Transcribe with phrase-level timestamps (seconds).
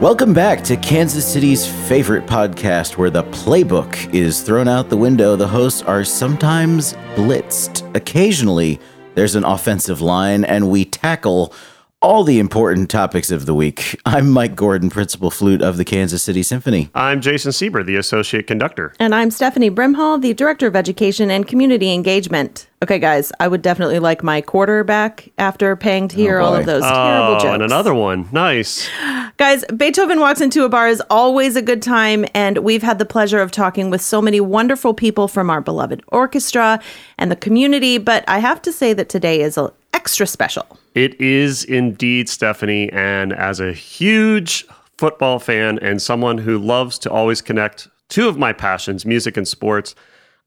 [0.00, 5.34] Welcome back to Kansas City's favorite podcast where the playbook is thrown out the window.
[5.34, 7.82] The hosts are sometimes blitzed.
[7.96, 8.78] Occasionally,
[9.16, 11.52] there's an offensive line, and we tackle
[12.00, 14.00] all the important topics of the week.
[14.06, 16.90] I'm Mike Gordon, principal flute of the Kansas City Symphony.
[16.94, 18.94] I'm Jason Seber, the associate conductor.
[19.00, 22.68] And I'm Stephanie Brimhall, the director of education and community engagement.
[22.84, 26.66] Okay, guys, I would definitely like my quarterback after paying to hear Oh, all of
[26.66, 27.54] those terrible Oh, jokes.
[27.54, 28.28] and another one.
[28.30, 28.88] Nice.
[29.36, 33.06] Guys, Beethoven Walks Into a Bar is always a good time, and we've had the
[33.06, 36.80] pleasure of talking with so many wonderful people from our beloved orchestra
[37.18, 39.72] and the community, but I have to say that today is a
[40.08, 40.66] extra special.
[40.94, 42.90] It is indeed, Stephanie.
[42.94, 44.64] And as a huge
[44.96, 49.46] football fan and someone who loves to always connect two of my passions, music and
[49.46, 49.94] sports,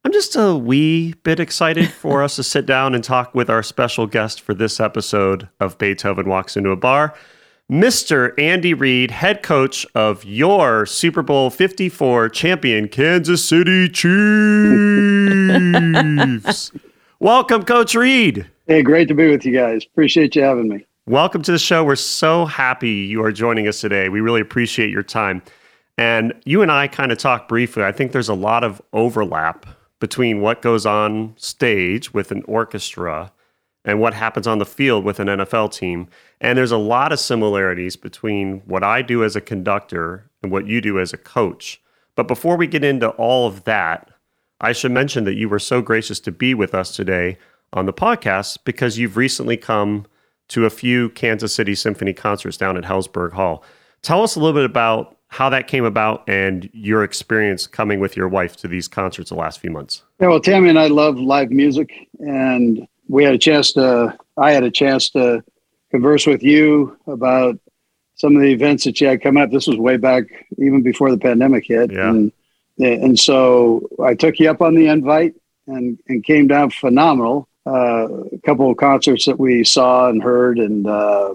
[0.03, 3.61] I'm just a wee bit excited for us to sit down and talk with our
[3.61, 7.13] special guest for this episode of Beethoven Walks Into a Bar.
[7.71, 8.33] Mr.
[8.39, 14.11] Andy Reid, head coach of your Super Bowl 54 champion Kansas City Chiefs.
[17.21, 18.49] Welcome, Coach Reid.
[18.65, 19.85] Hey, great to be with you guys.
[19.85, 20.87] Appreciate you having me.
[21.05, 21.83] Welcome to the show.
[21.83, 24.09] We're so happy you are joining us today.
[24.09, 25.43] We really appreciate your time.
[25.99, 27.83] And you and I kind of talked briefly.
[27.83, 29.67] I think there's a lot of overlap
[29.99, 33.31] between what goes on stage with an orchestra
[33.85, 36.07] and what happens on the field with an NFL team.
[36.39, 40.65] And there's a lot of similarities between what I do as a conductor and what
[40.65, 41.83] you do as a coach.
[42.15, 44.10] But before we get into all of that,
[44.61, 47.37] I should mention that you were so gracious to be with us today
[47.73, 50.05] on the podcast because you've recently come
[50.49, 53.63] to a few Kansas City Symphony concerts down at Helzberg Hall.
[54.03, 58.15] Tell us a little bit about how that came about and your experience coming with
[58.15, 60.03] your wife to these concerts the last few months.
[60.19, 61.89] Yeah, well, Tammy and I love live music,
[62.19, 64.15] and we had a chance to.
[64.37, 65.43] I had a chance to
[65.89, 67.57] converse with you about
[68.15, 69.51] some of the events that you had coming up.
[69.51, 70.25] This was way back,
[70.57, 72.09] even before the pandemic hit, Yeah.
[72.09, 72.31] and
[72.81, 75.35] and so I took you up on the invite
[75.67, 77.47] and and came down phenomenal.
[77.65, 81.33] Uh, a couple of concerts that we saw and heard, and uh,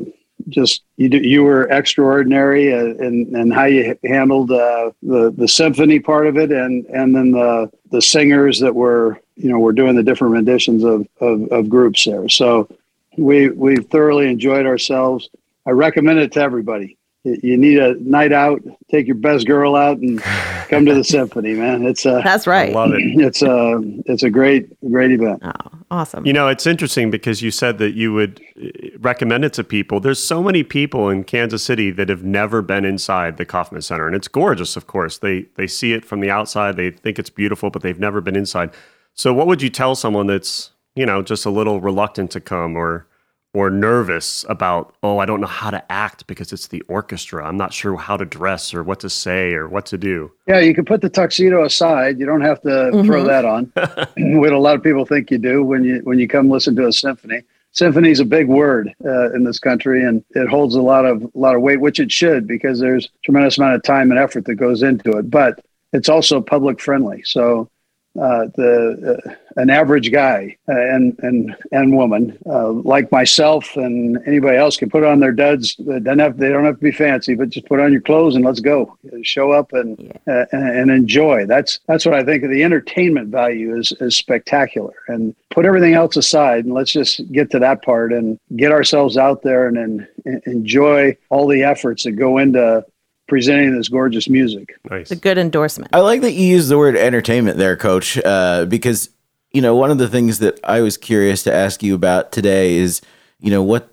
[0.48, 6.00] just you you were extraordinary uh, in, in how you handled uh, the the symphony
[6.00, 9.94] part of it, and and then the the singers that were you know were doing
[9.94, 12.28] the different renditions of of, of groups there.
[12.28, 12.68] So
[13.16, 15.28] we we thoroughly enjoyed ourselves.
[15.64, 16.96] I recommend it to everybody.
[17.26, 18.62] You you need a night out.
[18.90, 20.22] Take your best girl out and
[20.68, 21.84] come to the symphony, man.
[21.84, 22.72] It's a That's I right.
[22.72, 23.00] love it.
[23.20, 25.42] it's a it's a great great event.
[25.44, 25.50] Oh,
[25.90, 26.24] awesome.
[26.24, 28.68] You know, it's interesting because you said that you would uh,
[29.00, 29.98] recommend it to people.
[30.00, 34.06] There's so many people in Kansas City that have never been inside the Kauffman Center,
[34.06, 34.76] and it's gorgeous.
[34.76, 37.98] Of course, they they see it from the outside, they think it's beautiful, but they've
[37.98, 38.70] never been inside.
[39.14, 42.76] So, what would you tell someone that's you know just a little reluctant to come
[42.76, 43.06] or
[43.56, 44.94] or nervous about?
[45.02, 47.46] Oh, I don't know how to act because it's the orchestra.
[47.46, 50.30] I'm not sure how to dress or what to say or what to do.
[50.46, 52.18] Yeah, you can put the tuxedo aside.
[52.18, 53.72] You don't have to throw that on.
[54.36, 56.86] what a lot of people think you do when you when you come listen to
[56.86, 57.42] a symphony.
[57.72, 61.22] Symphony is a big word uh, in this country, and it holds a lot of
[61.22, 64.44] a lot of weight, which it should, because there's tremendous amount of time and effort
[64.44, 65.30] that goes into it.
[65.30, 67.70] But it's also public friendly, so
[68.18, 74.18] uh, the uh, an average guy uh, and and and woman uh, like myself and
[74.26, 75.76] anybody else can put on their duds.
[75.78, 78.34] They don't have they don't have to be fancy, but just put on your clothes
[78.34, 78.96] and let's go.
[79.22, 81.46] Show up and uh, and, and enjoy.
[81.46, 82.42] That's that's what I think.
[82.42, 84.94] The entertainment value is is spectacular.
[85.08, 89.16] And put everything else aside and let's just get to that part and get ourselves
[89.16, 92.84] out there and, and enjoy all the efforts that go into
[93.28, 94.76] presenting this gorgeous music.
[94.90, 95.02] Nice.
[95.02, 95.90] It's a good endorsement.
[95.92, 99.10] I like that you use the word entertainment there, coach, uh, because,
[99.52, 102.76] you know, one of the things that I was curious to ask you about today
[102.76, 103.00] is,
[103.40, 103.92] you know, what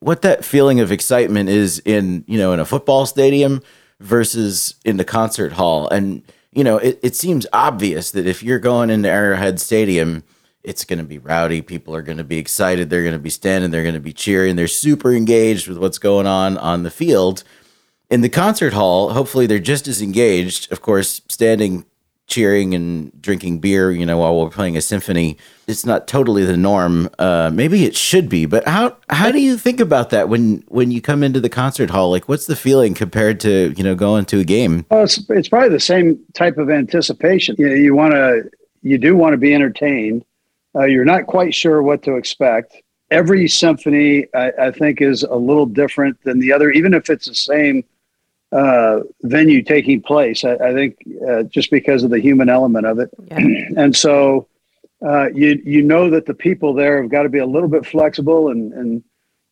[0.00, 3.62] what that feeling of excitement is in, you know, in a football stadium
[3.98, 5.88] versus in the concert hall.
[5.88, 10.22] And, you know, it, it seems obvious that if you're going into Arrowhead Stadium,
[10.62, 11.62] it's going to be rowdy.
[11.62, 12.90] People are going to be excited.
[12.90, 13.70] They're going to be standing.
[13.70, 14.54] They're going to be cheering.
[14.54, 17.42] They're super engaged with what's going on on the field.
[18.10, 20.72] In the concert hall, hopefully they're just as engaged.
[20.72, 21.84] Of course, standing,
[22.26, 25.36] cheering, and drinking beer, you know, while we're playing a symphony.
[25.66, 27.10] It's not totally the norm.
[27.18, 28.46] Uh, maybe it should be.
[28.46, 31.90] But how how do you think about that when when you come into the concert
[31.90, 32.10] hall?
[32.10, 34.86] Like, what's the feeling compared to you know going to a game?
[34.90, 37.56] Well, it's, it's probably the same type of anticipation.
[37.58, 38.50] You, you want to,
[38.80, 40.24] you do want to be entertained.
[40.74, 42.74] Uh, you're not quite sure what to expect.
[43.10, 47.26] Every symphony, I, I think, is a little different than the other, even if it's
[47.26, 47.84] the same
[48.52, 50.44] uh, venue taking place.
[50.44, 50.96] I, I think
[51.28, 53.38] uh, just because of the human element of it, Yeah.
[53.76, 54.48] and so
[55.04, 57.86] uh, you you know that the people there have got to be a little bit
[57.86, 59.04] flexible and and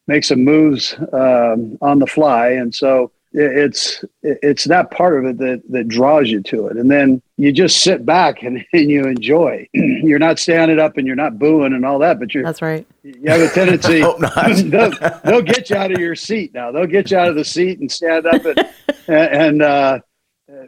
[0.08, 5.38] make some moves um, on the fly, and so it's it's that part of it
[5.38, 6.76] that that draws you to it.
[6.78, 9.68] And then you just sit back and, and you enjoy.
[9.74, 12.86] You're not standing up and you're not booing and all that but you're that's right.
[13.02, 14.00] you have a tendency
[14.70, 14.92] they'll,
[15.24, 16.72] they'll, get you out of your seat now.
[16.72, 18.68] They'll get you out of the seat and stand up and
[19.08, 19.98] and uh,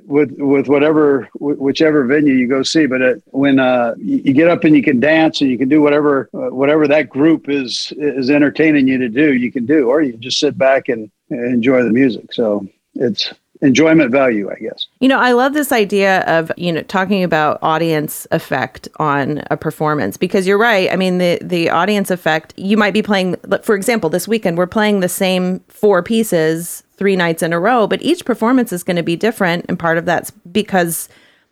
[0.06, 4.64] with with whatever whichever venue you go see but it, when uh, you get up
[4.64, 8.31] and you can dance and you can do whatever uh, whatever that group is is
[8.31, 11.90] entertaining you to do you can do or you just sit back and enjoy the
[11.90, 12.32] music.
[12.32, 14.87] So it's enjoyment value, I guess.
[15.00, 19.56] You know, I love this idea of, you know, talking about audience effect on a
[19.56, 20.91] performance because you're right.
[20.93, 24.67] I mean, the the audience effect, you might be playing for example, this weekend we're
[24.67, 28.96] playing the same four pieces three nights in a row, but each performance is going
[28.96, 31.08] to be different and part of that's because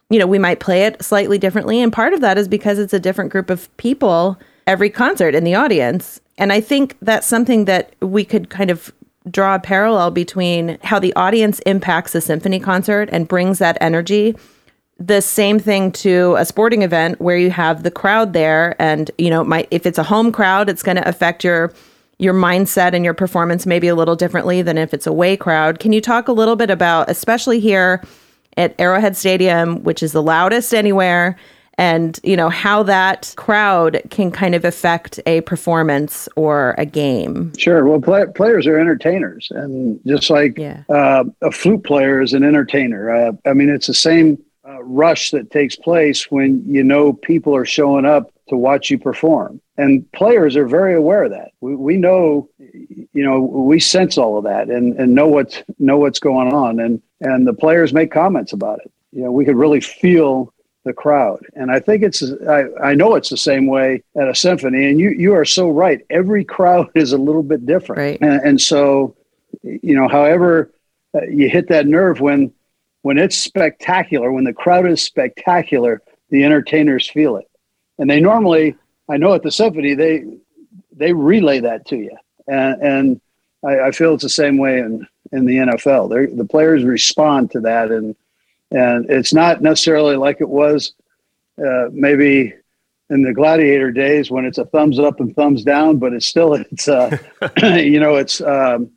[0.09, 2.93] you know, we might play it slightly differently and part of that is because it's
[2.93, 6.21] a different group of people every concert in the audience.
[6.39, 8.93] And I think that's something that we could kind of
[9.31, 14.37] draw a parallel between how the audience impacts a symphony concert and brings that energy
[14.99, 19.29] the same thing to a sporting event where you have the crowd there and you
[19.29, 21.73] know might if it's a home crowd it's going to affect your
[22.19, 25.79] your mindset and your performance maybe a little differently than if it's a away crowd.
[25.79, 28.03] Can you talk a little bit about especially here
[28.57, 31.37] at arrowhead stadium which is the loudest anywhere
[31.79, 37.53] and you know how that crowd can kind of affect a performance or a game?
[37.59, 37.85] Sure.
[37.87, 40.85] Well play, players are entertainers and just like yeah.
[40.89, 43.11] uh, a flute player is an entertainer.
[43.11, 47.55] Uh, i mean it's the same uh, rush that takes place when you know people
[47.55, 51.75] are showing up to watch you perform and players are very aware of that we,
[51.75, 56.21] we know you know we sense all of that and, and know what's know what's
[56.21, 59.81] going on and and the players make comments about it you know we could really
[59.81, 60.53] feel
[60.87, 61.45] the crowd.
[61.55, 64.89] And I think it's, I, I know it's the same way at a symphony.
[64.89, 66.01] And you, you are so right.
[66.09, 67.99] Every crowd is a little bit different.
[67.99, 68.19] Right.
[68.21, 69.15] And, and so,
[69.63, 70.73] you know, however
[71.13, 72.53] uh, you hit that nerve when,
[73.03, 77.51] when it's spectacular, when the crowd is spectacular, the entertainers feel it.
[77.99, 78.77] And they normally,
[79.09, 80.25] I know at the symphony, they,
[80.93, 82.17] they relay that to you.
[82.49, 83.21] And, and
[83.65, 86.11] I, I feel it's the same way in, in the NFL.
[86.11, 88.17] They're, the players respond to that and,
[88.71, 90.93] and it's not necessarily like it was
[91.65, 92.53] uh, maybe
[93.11, 96.55] in the gladiator days when it's a thumbs up and thumbs down but it's still
[96.55, 97.17] it's uh,
[97.63, 98.91] you know it's um,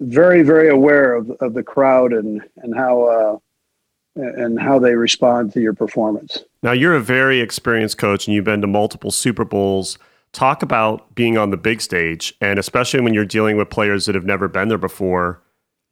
[0.00, 3.38] very very aware of, of the crowd and and how uh,
[4.14, 8.44] and how they respond to your performance now you're a very experienced coach and you've
[8.44, 9.98] been to multiple super bowls
[10.32, 14.14] talk about being on the big stage and especially when you're dealing with players that
[14.14, 15.42] have never been there before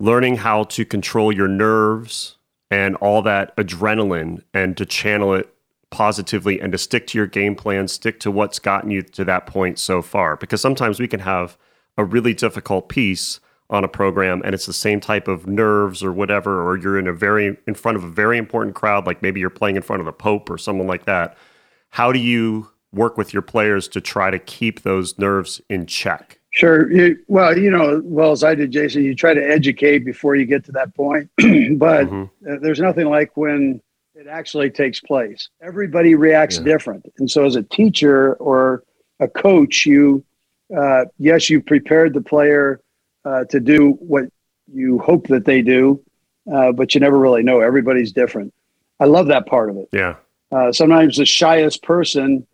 [0.00, 2.36] learning how to control your nerves
[2.70, 5.54] and all that adrenaline and to channel it
[5.90, 9.46] positively and to stick to your game plan, stick to what's gotten you to that
[9.46, 10.36] point so far.
[10.36, 11.58] Because sometimes we can have
[11.98, 13.40] a really difficult piece
[13.70, 17.06] on a program and it's the same type of nerves or whatever, or you're in
[17.06, 20.00] a very in front of a very important crowd, like maybe you're playing in front
[20.00, 21.36] of the Pope or someone like that.
[21.90, 26.40] How do you work with your players to try to keep those nerves in check?
[26.52, 26.90] Sure.
[26.90, 30.44] You, well, you know, well as I did, Jason, you try to educate before you
[30.46, 31.30] get to that point.
[31.36, 32.24] but mm-hmm.
[32.50, 33.80] uh, there's nothing like when
[34.16, 35.48] it actually takes place.
[35.62, 36.64] Everybody reacts yeah.
[36.64, 38.82] different, and so as a teacher or
[39.20, 40.24] a coach, you
[40.76, 42.80] uh, yes, you prepared the player
[43.24, 44.24] uh, to do what
[44.72, 46.02] you hope that they do,
[46.52, 47.60] uh, but you never really know.
[47.60, 48.52] Everybody's different.
[48.98, 49.88] I love that part of it.
[49.92, 50.16] Yeah.
[50.52, 52.46] Uh, sometimes the shyest person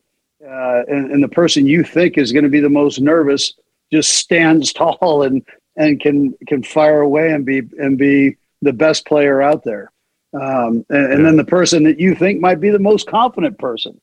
[0.45, 3.55] uh, and, and the person you think is going to be the most nervous
[3.93, 5.45] just stands tall and
[5.77, 9.93] and can can fire away and be and be the best player out there.
[10.33, 13.99] Um, and, and, then the person that you think might be the most confident person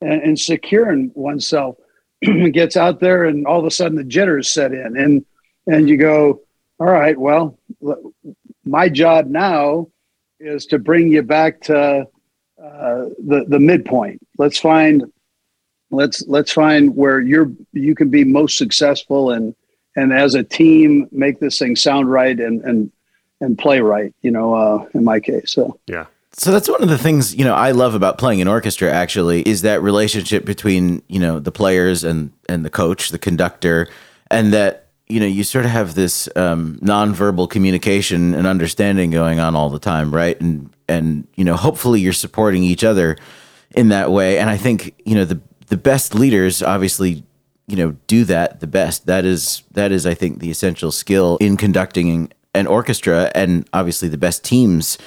[0.00, 1.76] and, and secure in oneself
[2.52, 5.24] gets out there and all of a sudden the jitters set in and
[5.66, 6.40] and you go
[6.78, 7.58] all right well
[8.64, 9.86] my job now
[10.40, 12.06] is to bring you back to
[12.62, 15.04] uh, the the midpoint let's find
[15.90, 19.54] let's let's find where you're you can be most successful and
[19.96, 22.90] and as a team make this thing sound right and and
[23.40, 26.88] and play right you know uh in my case so yeah so that's one of
[26.88, 28.90] the things you know I love about playing an orchestra.
[28.90, 33.88] Actually, is that relationship between you know the players and and the coach, the conductor,
[34.30, 34.81] and that
[35.12, 39.70] you know you sort of have this um, nonverbal communication and understanding going on all
[39.70, 40.40] the time, right?
[40.40, 43.16] And and you know hopefully you're supporting each other
[43.76, 44.38] in that way.
[44.38, 45.40] And I think you know the
[45.72, 47.24] the best leaders obviously
[47.66, 51.38] you know do that the best that is that is i think the essential skill
[51.40, 54.98] in conducting an orchestra and obviously the best teams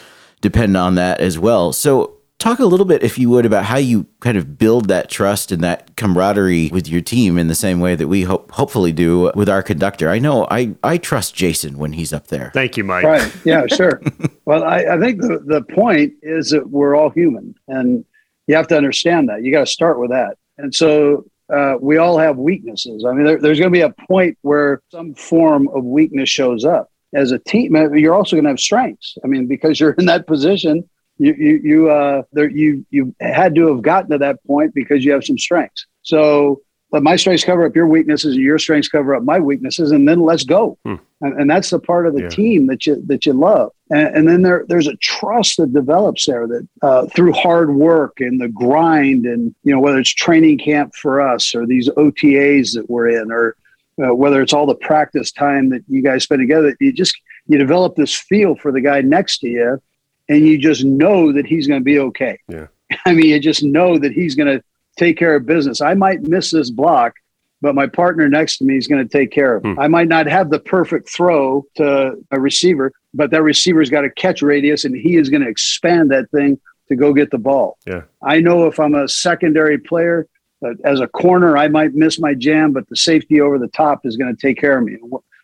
[0.41, 3.77] depend on that as well so talk a little bit, if you would, about how
[3.77, 7.79] you kind of build that trust and that camaraderie with your team in the same
[7.79, 10.09] way that we hope hopefully do with our conductor.
[10.09, 12.51] I know I, I trust Jason when he's up there.
[12.53, 13.03] Thank you, Mike.
[13.03, 13.35] Right.
[13.45, 14.01] Yeah, sure.
[14.45, 18.05] well, I, I think the, the point is that we're all human and
[18.47, 19.43] you have to understand that.
[19.43, 20.37] You got to start with that.
[20.57, 23.05] And so uh, we all have weaknesses.
[23.05, 26.65] I mean, there, there's going to be a point where some form of weakness shows
[26.65, 26.91] up.
[27.13, 29.17] As a team, you're also going to have strengths.
[29.23, 30.87] I mean, because you're in that position,
[31.17, 35.05] you you you uh, there you you had to have gotten to that point because
[35.05, 35.85] you have some strengths.
[36.01, 36.61] So
[36.95, 40.07] let my strengths cover up your weaknesses and your strengths cover up my weaknesses and
[40.07, 40.95] then let's go hmm.
[41.21, 42.29] and, and, that's the part of the yeah.
[42.29, 46.25] team that you that you love and, and, then there there's a trust that develops
[46.25, 50.57] there that uh, through hard work and the grind and you know whether it's training
[50.57, 53.57] camp for us or these otas that we're in or
[54.01, 57.57] uh, whether it's all the practice time that you guys spend together you just you
[57.57, 59.81] develop this feel for the guy next to you
[60.29, 62.67] and you just know that he's going to be okay yeah
[63.05, 64.63] i mean you just know that he's going to
[64.97, 65.81] take care of business.
[65.81, 67.15] I might miss this block,
[67.61, 69.73] but my partner next to me is going to take care of it.
[69.73, 69.79] Hmm.
[69.79, 74.09] I might not have the perfect throw to a receiver, but that receiver's got a
[74.09, 77.77] catch radius and he is going to expand that thing to go get the ball.
[77.85, 78.03] Yeah.
[78.21, 80.27] I know if I'm a secondary player,
[80.63, 84.05] uh, as a corner, I might miss my jam, but the safety over the top
[84.05, 84.97] is going to take care of me.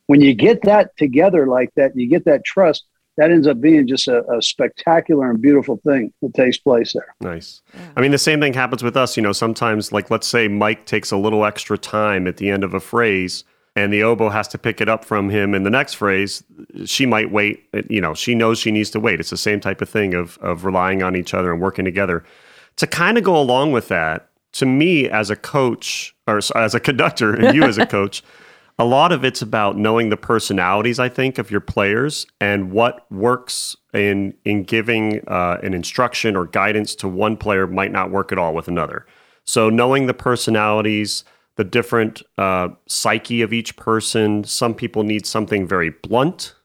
[0.05, 2.85] When you get that together like that, you get that trust,
[3.17, 7.13] that ends up being just a, a, spectacular and beautiful thing that takes place there.
[7.19, 7.61] Nice.
[7.95, 9.17] I mean, the same thing happens with us.
[9.17, 12.63] You know, sometimes, like, let's say Mike takes a little extra time at the end
[12.63, 13.43] of a phrase
[13.75, 16.43] and the oboe has to pick it up from him in the next phrase.
[16.85, 17.67] She might wait.
[17.89, 19.19] You know, she knows she needs to wait.
[19.19, 22.23] It's the same type of thing of, of relying on each other and working together.
[22.77, 26.79] To kind of go along with that, to me as a coach or as a
[26.79, 28.23] conductor and you as a coach,
[28.79, 33.05] a lot of it's about knowing the personalities i think of your players and what
[33.11, 38.31] works in in giving uh, an instruction or guidance to one player might not work
[38.31, 39.05] at all with another.
[39.45, 41.23] So knowing the personalities
[41.57, 46.55] the different uh, psyche of each person some people need something very blunt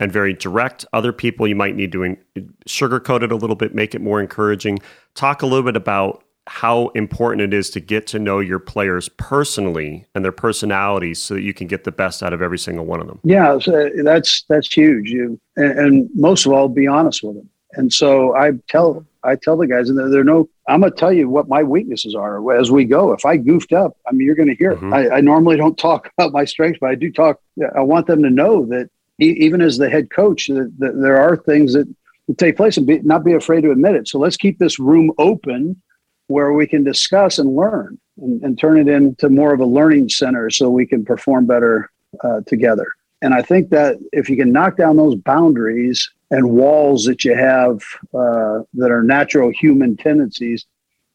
[0.00, 0.84] and very direct.
[0.92, 2.18] Other people you might need to in-
[2.66, 4.80] sugarcoat it a little bit make it more encouraging.
[5.14, 9.08] Talk a little bit about how important it is to get to know your players
[9.08, 12.84] personally and their personalities so that you can get the best out of every single
[12.84, 13.18] one of them.
[13.24, 13.58] Yeah,
[14.04, 15.08] that's that's huge.
[15.08, 17.48] You and, and, most of all, be honest with them.
[17.72, 20.46] And so I tell I tell the guys, and there, are no.
[20.68, 23.14] I'm gonna tell you what my weaknesses are as we go.
[23.14, 24.74] If I goofed up, I mean, you're gonna hear.
[24.74, 24.92] Mm-hmm.
[24.92, 27.40] I, I, normally don't talk about my strengths, but I do talk.
[27.74, 28.90] I want them to know that
[29.20, 31.88] even as the head coach, that, that there are things that
[32.36, 34.06] take place, and be, not be afraid to admit it.
[34.06, 35.80] So let's keep this room open
[36.28, 40.08] where we can discuss and learn and, and, turn it into more of a learning
[40.08, 41.90] center so we can perform better
[42.22, 42.94] uh, together.
[43.22, 47.36] And I think that if you can knock down those boundaries and walls that you
[47.36, 50.66] have uh, that are natural human tendencies,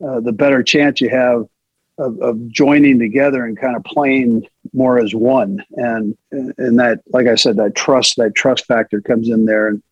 [0.06, 1.48] uh, the better chance you have
[1.98, 5.64] of, of, joining together and kind of playing more as one.
[5.72, 9.68] And and that, like I said, that trust that trust factor comes in there.
[9.68, 9.84] And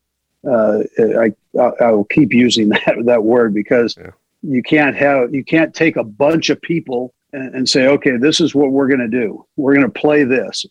[0.47, 0.83] uh,
[1.19, 3.97] I I will keep using that that word because.
[3.97, 4.11] Yeah
[4.47, 8.39] you can't have you can't take a bunch of people and, and say okay this
[8.39, 9.45] is what we're going to do.
[9.57, 10.65] We're going to play this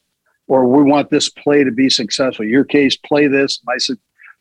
[0.46, 2.44] or we want this play to be successful.
[2.44, 3.60] Your case play this.
[3.64, 3.76] My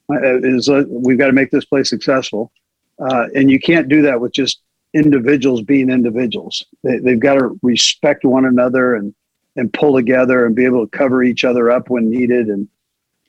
[0.10, 2.52] is uh, we've got to make this play successful.
[3.00, 4.62] Uh, and you can't do that with just
[4.94, 6.64] individuals being individuals.
[6.84, 9.14] They, they've got to respect one another and
[9.56, 12.68] and pull together and be able to cover each other up when needed and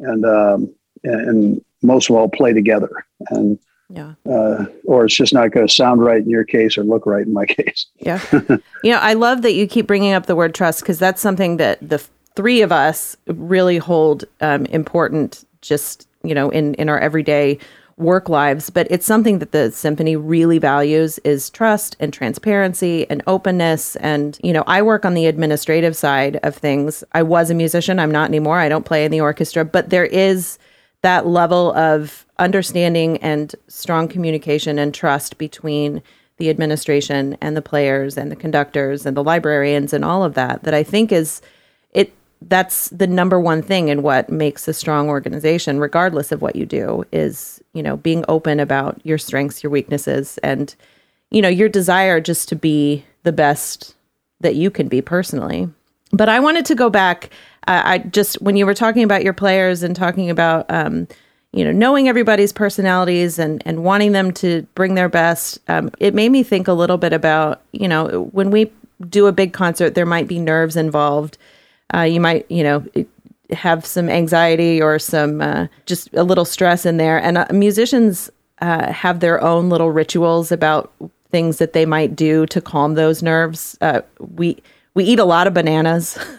[0.01, 2.91] and um, and most of all play together.
[3.29, 4.15] And yeah.
[4.29, 7.27] Uh, or it's just not going to sound right in your case or look right
[7.27, 7.87] in my case.
[7.99, 8.21] Yeah.
[8.83, 11.59] you know, I love that you keep bringing up the word trust because that's something
[11.59, 12.03] that the
[12.35, 17.59] three of us really hold um, important just, you know, in, in our everyday
[17.97, 18.71] work lives.
[18.71, 23.97] But it's something that the symphony really values is trust and transparency and openness.
[23.97, 27.05] And, you know, I work on the administrative side of things.
[27.13, 28.01] I was a musician.
[28.01, 28.59] I'm not anymore.
[28.59, 30.59] I don't play in the orchestra, but there is
[31.03, 36.03] that level of understanding and strong communication and trust between
[36.37, 40.65] the administration and the players and the conductors and the librarians and all of that
[40.65, 41.41] that I think is
[41.93, 42.13] it
[42.43, 46.67] that's the number one thing in what makes a strong organization regardless of what you
[46.67, 50.75] do is you know being open about your strengths your weaknesses and
[51.31, 53.95] you know your desire just to be the best
[54.41, 55.69] that you can be personally.
[56.13, 57.31] But I wanted to go back
[57.67, 61.07] uh, I just when you were talking about your players and talking about um,
[61.55, 66.15] you know knowing everybody's personalities and and wanting them to bring their best, um, it
[66.15, 68.71] made me think a little bit about you know when we
[69.09, 71.39] do a big concert, there might be nerves involved.
[71.95, 72.85] Uh, you might you know
[73.51, 78.31] have some anxiety or some uh, just a little stress in there, and uh, musicians
[78.61, 80.93] uh, have their own little rituals about
[81.31, 83.77] things that they might do to calm those nerves.
[83.81, 84.61] Uh, we
[84.95, 86.19] we eat a lot of bananas.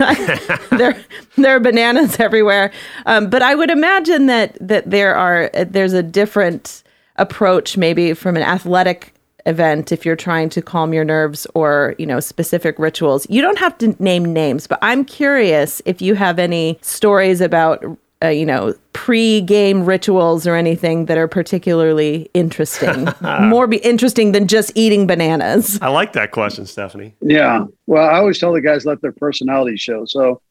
[0.71, 0.97] there
[1.37, 2.71] there are bananas everywhere.
[3.05, 6.83] Um, but I would imagine that that there are there's a different
[7.17, 9.13] approach maybe from an athletic
[9.45, 13.59] event if you're trying to calm your nerves or you know specific rituals you don't
[13.59, 17.85] have to name names but i'm curious if you have any stories about
[18.23, 23.07] uh, you know pre-game rituals or anything that are particularly interesting
[23.41, 27.13] more be interesting than just eating bananas I like that question, Stephanie.
[27.21, 27.65] Yeah.
[27.87, 30.05] Well, I always tell the guys let their personality show.
[30.05, 30.41] So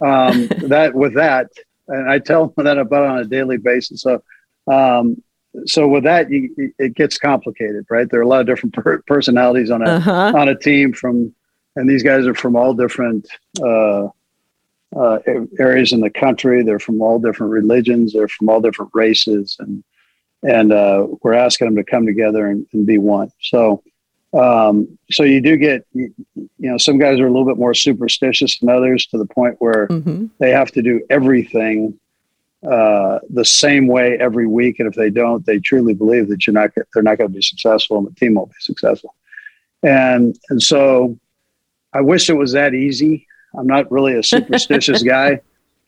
[0.00, 1.48] um, that with that,
[1.88, 4.02] and I tell them that about on a daily basis.
[4.02, 4.22] So,
[4.66, 5.22] um,
[5.66, 8.08] so with that, you, it gets complicated, right?
[8.10, 10.32] There are a lot of different per- personalities on a Uh-huh.
[10.34, 11.34] on a team from,
[11.76, 13.28] and these guys are from all different
[13.62, 14.08] uh,
[14.96, 15.18] uh,
[15.58, 16.62] areas in the country.
[16.62, 18.12] They're from all different religions.
[18.12, 19.82] They're from all different races, and
[20.42, 23.30] and uh, we're asking them to come together and, and be one.
[23.40, 23.82] So.
[24.34, 26.10] Um, so you do get, you,
[26.58, 29.88] know, some guys are a little bit more superstitious than others to the point where
[29.88, 32.00] hmm they have to do everything
[32.68, 36.54] uh, the same way every week, and if they don't, they truly believe that you're
[36.54, 39.14] not they're not going to be successful, and the team won't be successful.
[39.82, 41.18] And and so,
[41.92, 43.26] I wish it was that easy.
[43.58, 45.40] I'm not really a superstitious guy,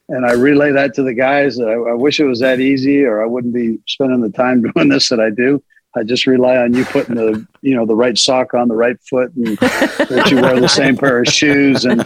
[0.08, 1.56] and I relay that to the guys.
[1.56, 4.62] That I, I wish it was that easy, or I wouldn't be spending the time
[4.74, 5.62] doing this that I do.
[5.96, 9.00] I just rely on you putting the you know the right sock on the right
[9.08, 12.00] foot, and that you wear the same pair of shoes, and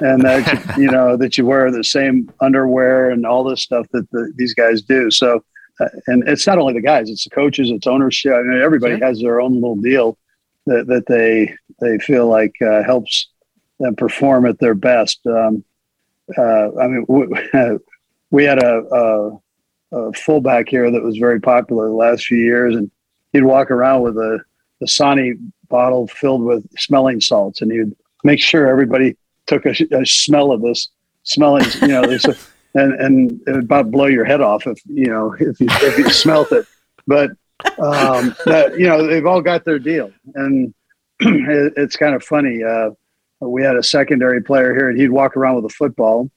[0.00, 4.08] and that you know that you wear the same underwear and all this stuff that
[4.12, 5.10] the, these guys do.
[5.10, 5.44] So,
[5.80, 8.32] uh, and it's not only the guys; it's the coaches, it's ownership.
[8.32, 9.06] I mean, everybody Sure.
[9.08, 10.16] has their own little deal
[10.66, 13.28] that that they they feel like uh, helps
[13.82, 15.20] them perform at their best.
[15.26, 15.64] Um,
[16.36, 17.26] uh, I mean, we,
[18.30, 19.38] we had a, a,
[19.92, 22.90] a fullback here that was very popular the last few years, and
[23.32, 24.40] he'd walk around with a
[24.86, 25.34] Sani
[25.68, 30.62] bottle filled with smelling salts, and he'd make sure everybody took a, a smell of
[30.62, 30.88] this
[31.24, 32.24] smelling, you know, this,
[32.74, 35.98] and and it would about blow your head off if you know if you if
[35.98, 36.66] you smelt it.
[37.06, 37.30] But
[37.78, 40.74] um, that you know they've all got their deal, and
[41.20, 42.62] it, it's kind of funny.
[42.62, 42.90] Uh,
[43.48, 46.30] we had a secondary player here, and he'd walk around with a football,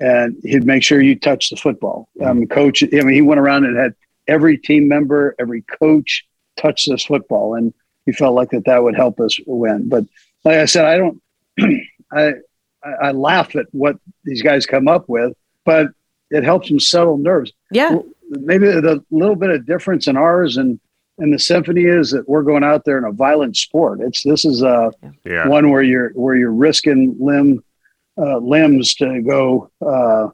[0.00, 2.08] and he'd make sure you touch the football.
[2.22, 3.94] Um, coach, I mean, he went around and had
[4.28, 7.72] every team member, every coach touch this football, and
[8.04, 9.88] he felt like that that would help us win.
[9.88, 10.04] But
[10.44, 11.22] like I said, I don't.
[12.12, 12.34] I
[12.84, 15.32] I I laugh at what these guys come up with,
[15.64, 15.88] but
[16.30, 17.52] it helps them settle nerves.
[17.70, 20.80] yeah Maybe the little bit of difference in ours and
[21.18, 24.00] and the symphony is that we're going out there in a violent sport.
[24.00, 24.92] It's this is a
[25.24, 25.48] Yeah.
[25.48, 27.62] one where you're where you're risking limb
[28.18, 30.28] uh, limbs to go uh,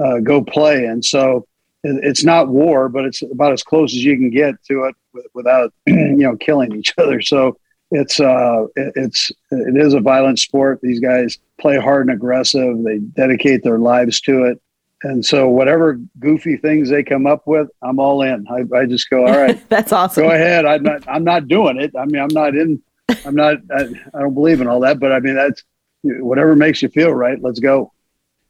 [0.00, 1.46] uh, go play, and so
[1.84, 4.94] it, it's not war, but it's about as close as you can get to it
[5.12, 7.20] with, without you know killing each other.
[7.22, 7.56] So
[7.90, 10.80] it's uh, it, it's it is a violent sport.
[10.82, 12.82] These guys play hard and aggressive.
[12.84, 14.60] They dedicate their lives to it.
[15.02, 18.46] And so, whatever goofy things they come up with, I'm all in.
[18.48, 20.66] I, I just go, all right, that's awesome go ahead.
[20.66, 21.08] I'm not.
[21.08, 21.92] I'm not doing it.
[21.98, 22.82] I mean, I'm not in.
[23.24, 23.56] I'm not.
[23.74, 23.84] I,
[24.14, 25.00] I don't believe in all that.
[25.00, 25.62] But I mean, that's
[26.02, 27.40] whatever makes you feel right.
[27.42, 27.92] Let's go.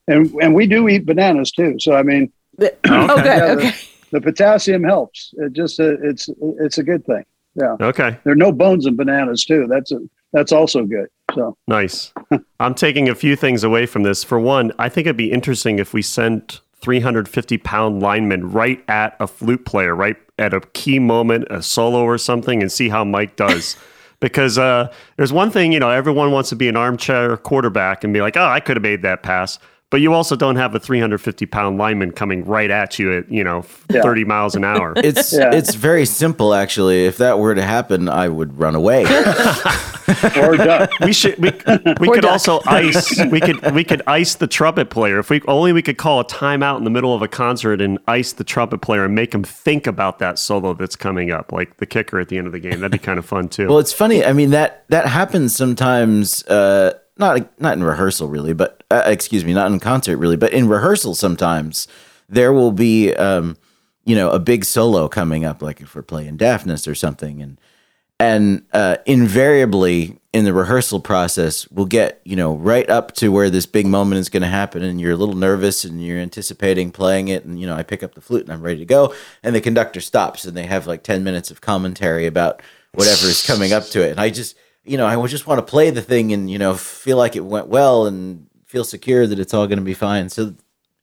[0.09, 1.77] And and we do eat bananas too.
[1.79, 3.15] So I mean, oh good Yeah,
[3.47, 3.73] the- okay
[4.13, 5.33] the potassium helps.
[5.39, 7.25] It just uh, it's it's a good thing.
[7.55, 8.19] Yeah, Okay.
[8.25, 9.69] there are no bones in bananas too.
[9.69, 10.01] That's a,
[10.33, 11.09] that's also good.
[11.35, 12.13] So Nice.
[12.61, 14.25] I'm taking a few things away from this.
[14.25, 19.17] For one, I think it'd be interesting if we sent 350 pound linemen right at
[19.21, 23.05] a flute player, right at a key moment, a solo or something, and see how
[23.05, 23.77] Mike does.
[24.21, 28.13] because uh, there's one thing, you know, everyone wants to be an armchair quarterback and
[28.13, 29.59] be like, oh, I could have made that pass.
[29.91, 33.43] But you also don't have a 350 pound lineman coming right at you at, you
[33.43, 34.95] know, 30 miles an hour.
[35.03, 35.53] It's Yeah.
[35.53, 37.07] it's very simple actually.
[37.07, 39.03] If that were to happen, I would run away.
[40.37, 40.91] or duck.
[41.01, 41.59] we should we, we
[41.95, 42.33] Poor could duck.
[42.33, 45.99] also ice we could we could ice the trumpet player if we only we could
[45.99, 49.15] call a timeout in the middle of a concert and ice the trumpet player and
[49.15, 52.47] make him think about that solo that's coming up like the kicker at the end
[52.47, 54.25] of the game that'd be kind of fun too well, it's funny.
[54.25, 56.45] I mean that that happens sometimes.
[56.47, 60.53] Uh, not not in rehearsal really, but uh, excuse me, not in concert really, but
[60.53, 61.87] in rehearsal sometimes
[62.29, 63.57] there will be um,
[64.05, 67.59] you know a big solo coming up, like if we're playing Daphnis or something, and
[68.21, 73.51] and uh, invariably in the rehearsal process we'll get you know right up to where
[73.51, 76.93] this big moment is going to happen and you're a little nervous and you're anticipating
[76.93, 79.13] playing it and you know i pick up the flute and i'm ready to go
[79.43, 83.45] and the conductor stops and they have like 10 minutes of commentary about whatever is
[83.45, 85.91] coming up to it and i just you know i would just want to play
[85.91, 89.55] the thing and you know feel like it went well and feel secure that it's
[89.55, 90.55] all going to be fine so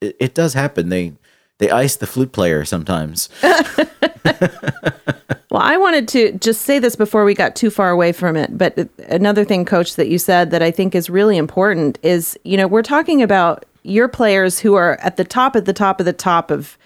[0.02, 1.13] it, it does happen they
[1.60, 3.30] they ice the flute player sometimes.
[5.50, 8.58] Well, I wanted to just say this before we got too far away from it.
[8.58, 12.58] But another thing, coach, that you said that I think is really important is, you
[12.58, 16.06] know, we're talking about your players who are at the top, at the top of
[16.06, 16.78] the top of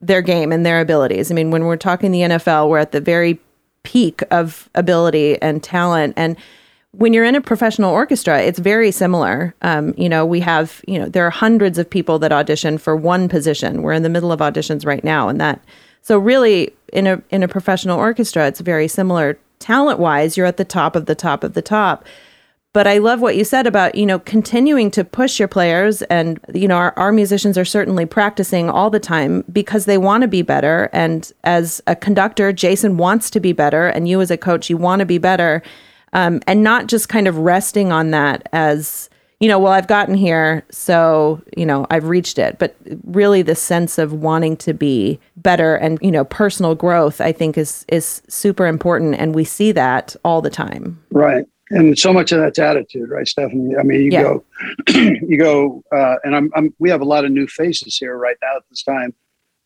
[0.00, 1.30] their game and their abilities.
[1.30, 3.38] I mean, when we're talking the NFL, we're at the very
[3.82, 6.14] peak of ability and talent.
[6.16, 6.36] And
[6.92, 9.54] when you're in a professional orchestra, it's very similar.
[9.62, 12.96] Um, you know, we have, you know, there are hundreds of people that audition for
[12.96, 13.82] one position.
[13.82, 15.62] We're in the middle of auditions right now, and that
[16.02, 20.36] so really in a in a professional orchestra, it's very similar talent wise.
[20.36, 22.04] You're at the top of the top of the top.
[22.72, 26.02] But I love what you said about, you know, continuing to push your players.
[26.02, 30.22] And, you know, our, our musicians are certainly practicing all the time because they want
[30.22, 30.88] to be better.
[30.92, 33.88] And as a conductor, Jason wants to be better.
[33.88, 35.62] And you as a coach, you want to be better.
[36.12, 40.14] Um, and not just kind of resting on that as, you know, well, I've gotten
[40.14, 42.58] here, so, you know, I've reached it.
[42.60, 47.32] But really the sense of wanting to be better and, you know, personal growth, I
[47.32, 49.16] think is is super important.
[49.16, 51.02] And we see that all the time.
[51.10, 51.46] Right.
[51.70, 53.76] And so much of that's attitude, right, Stephanie?
[53.76, 54.22] I mean, you Yeah.
[54.22, 54.44] go,
[55.28, 58.36] you go, uh, and I'm, I'm, we have a lot of new faces here right
[58.42, 59.14] now at this time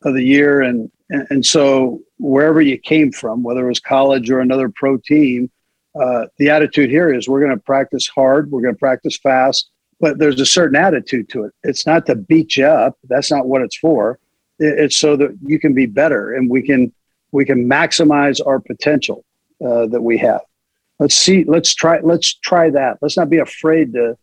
[0.02, 4.30] of the year, and, and and so wherever you came from, whether it was college
[4.30, 5.50] or another pro team,
[5.98, 9.70] uh, the attitude here is we're going to practice hard, we're going to practice fast,
[10.00, 11.52] but there's a certain attitude to it.
[11.62, 12.98] It's not to beat you up.
[13.08, 14.18] That's not what it's for.
[14.58, 16.92] It- It's so that you can be better, and we can
[17.32, 19.24] we can maximize our potential
[19.64, 20.42] uh, that we have
[21.04, 22.96] let's see let's try let's try that.
[23.02, 24.16] Let's not be afraid to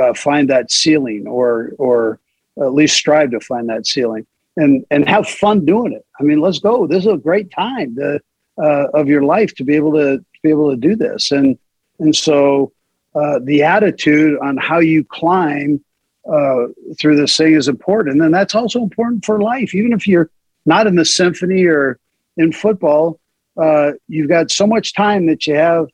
[0.00, 2.20] uh, find that ceiling or or
[2.58, 4.26] at least strive to find that ceiling.
[4.56, 6.06] And and have fun doing it.
[6.18, 6.86] I mean let's go.
[6.86, 8.18] This is a great time to,
[8.56, 11.32] uh, of your life to be able to, to be able to do this.
[11.32, 11.58] And
[11.98, 12.72] and so
[13.14, 15.84] uh, the attitude on how you climb
[16.26, 16.68] uh,
[16.98, 18.22] through this thing is important.
[18.22, 19.74] And that's also important for life.
[19.74, 20.30] Even if you're
[20.64, 21.98] not in the symphony or
[22.38, 23.20] in football
[23.56, 25.88] uh, you've got so much time that you have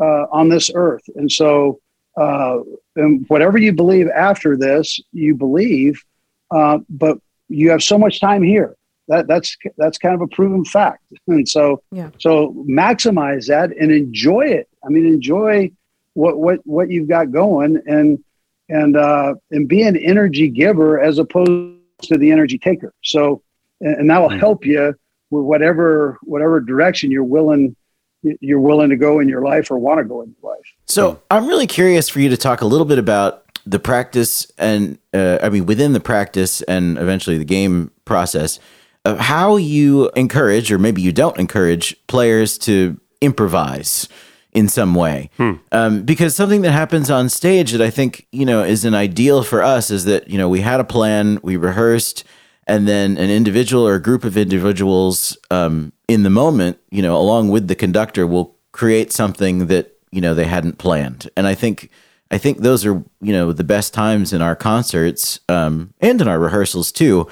[0.00, 1.02] uh, on this earth.
[1.16, 1.80] And so,
[2.16, 2.58] uh,
[2.96, 6.02] and whatever you believe after this, you believe,
[6.50, 8.74] uh, but you have so much time here.
[9.08, 11.02] That that's that's kind of a proven fact.
[11.28, 12.10] And so, Yeah.
[12.18, 14.68] so maximize that and enjoy it.
[14.84, 15.70] I mean, enjoy
[16.14, 18.22] what what what you've got going, and
[18.68, 22.92] and uh, and be an energy giver as opposed to the energy taker.
[23.02, 23.42] So,
[23.80, 24.40] and, and that will Mm.
[24.40, 24.94] help you
[25.30, 27.74] with whatever whatever direction you're willing
[28.22, 30.74] you're willing to go in your life or want to go in your life.
[30.86, 34.98] So I'm really curious for you to talk a little bit about the practice and
[35.12, 38.58] uh, I mean within the practice and eventually the game process
[39.04, 44.08] of how you encourage or maybe you don't encourage players to improvise
[44.52, 45.28] in some way
[45.72, 49.42] um, because something that happens on stage that I think you know is an ideal
[49.42, 52.24] for us is that you know we had a plan we rehearsed
[52.68, 57.16] and then an individual or a group of individuals um, in the moment, you know,
[57.16, 61.28] along with the conductor, will create something that you know they hadn't planned.
[61.36, 61.90] And I think
[62.30, 66.28] I think those are you know the best times in our concerts um, and in
[66.28, 67.26] our rehearsals too.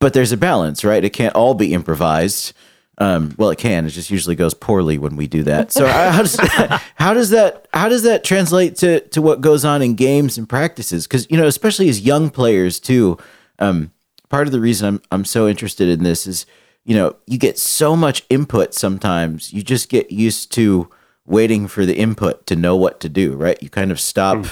[0.00, 1.04] But there's a balance, right?
[1.04, 2.52] It can't all be improvised.
[2.98, 3.86] Um, well, it can.
[3.86, 5.72] It just usually goes poorly when we do that.
[5.72, 6.36] So how does
[6.94, 10.48] how does that how does that translate to to what goes on in games and
[10.48, 11.06] practices?
[11.06, 13.18] Because you know, especially as young players too.
[13.58, 13.92] Um,
[14.32, 16.46] part of the reason I'm I'm so interested in this is
[16.84, 20.90] you know you get so much input sometimes you just get used to
[21.24, 23.62] waiting for the input to know what to do right?
[23.62, 24.46] You kind of stop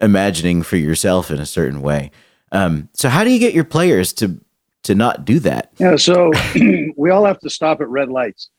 [0.00, 2.10] imagining for yourself in a certain way.
[2.52, 4.40] Um, so how do you get your players to
[4.84, 5.72] to not do that?
[5.78, 6.32] Yeah, so
[6.96, 8.50] we all have to stop at red lights,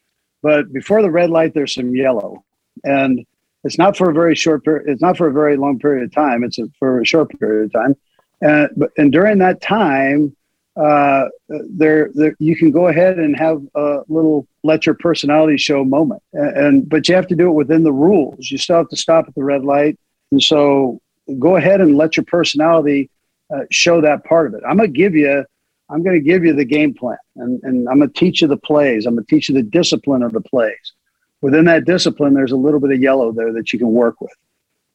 [0.42, 2.44] but before the red light, there's some yellow,
[2.84, 3.26] and
[3.64, 4.90] it's not for a very short period.
[4.90, 6.44] It's not for a very long period of time.
[6.44, 7.96] It's a, for a short period of time,
[8.42, 10.36] and but and during that time,
[10.80, 15.84] uh, there, there you can go ahead and have a little let your personality show
[15.84, 18.52] moment, and, and but you have to do it within the rules.
[18.52, 20.00] You still have to stop at the red light,
[20.32, 21.02] and so
[21.40, 23.10] go ahead and let your personality
[23.54, 24.64] uh, show that part of it.
[24.68, 25.46] I'm gonna give you.
[25.90, 28.50] I'm going to give you the game plan and, and I'm going to teach you
[28.50, 29.06] the plays.
[29.06, 30.92] I'm going to teach you the discipline of the plays.
[31.40, 34.34] Within that discipline, there's a little bit of yellow there that you can work with.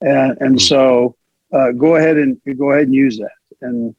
[0.02, 1.16] And, and so
[1.50, 3.32] uh, go ahead and go ahead and use that.
[3.62, 3.94] And,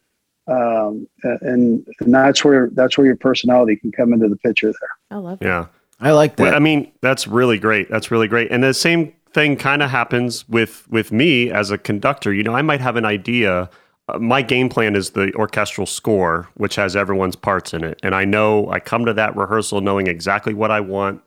[0.48, 4.90] um, and, and that's where, that's where your personality can come into the picture there.
[5.12, 5.46] I love that.
[5.46, 5.66] Yeah.
[6.00, 7.90] i like that Well, I mean, that's really great.
[7.90, 8.52] That's really great.
[8.52, 12.34] And the same thing kind of happens with with me as a conductor.
[12.34, 13.70] You know, I might have an idea.
[14.08, 18.14] Uh, my game plan is the orchestral score, which has everyone's parts in it, and
[18.14, 21.22] I know I come to that rehearsal knowing exactly what I want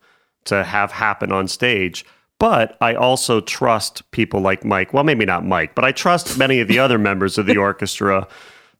[0.44, 2.04] to have happen on stage.
[2.38, 4.92] But I also trust people like Mike.
[4.92, 8.28] Well, maybe not Mike, but I trust many of the other members of the orchestra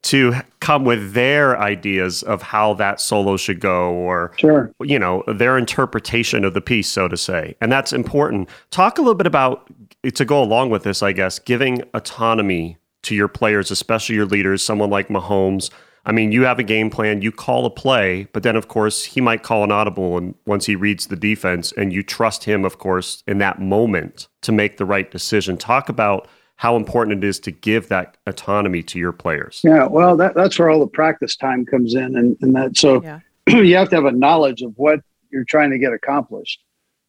[0.06, 4.70] to come with their ideas of how that solo should go or sure.
[4.80, 7.56] you know their interpretation of the piece so to say.
[7.60, 8.48] And that's important.
[8.70, 9.68] Talk a little bit about
[10.14, 14.62] to go along with this i guess giving autonomy to your players especially your leaders
[14.62, 15.70] someone like mahomes.
[16.04, 19.04] I mean you have a game plan you call a play but then of course
[19.04, 22.64] he might call an audible and once he reads the defense and you trust him
[22.64, 25.56] of course in that moment to make the right decision.
[25.56, 29.60] Talk about how important it is to give that autonomy to your players.
[29.62, 33.02] Yeah, well, that, that's where all the practice time comes in, and, and that so
[33.02, 33.20] yeah.
[33.46, 36.60] you have to have a knowledge of what you're trying to get accomplished,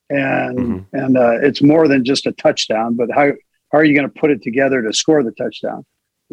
[0.09, 0.95] and mm-hmm.
[0.95, 3.31] and uh, it's more than just a touchdown, but how
[3.71, 5.85] how are you going to put it together to score the touchdown?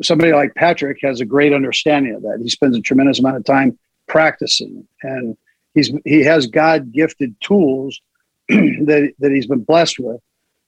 [0.03, 2.41] Somebody like Patrick has a great understanding of that.
[2.43, 5.37] He spends a tremendous amount of time practicing, and
[5.73, 8.01] he's he has God gifted tools
[8.49, 10.21] that that he's been blessed with,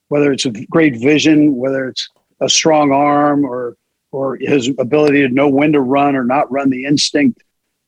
[0.07, 3.77] whether it's a great vision, whether it's a strong arm or
[4.11, 7.43] or his ability to know when to run or not run the instinct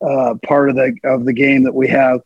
[0.06, 2.20] uh, part of the of the game that we have.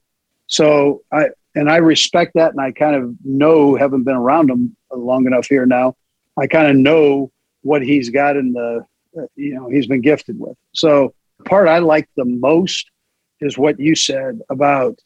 [0.46, 4.76] So I and I respect that, and I kind of know, having been around him
[4.92, 5.96] long enough here now,
[6.36, 7.30] I kind of know
[7.62, 8.84] what he's got in the
[9.36, 10.56] you know he's been gifted with.
[10.72, 12.90] So the part I like the most
[13.40, 14.98] is what you said about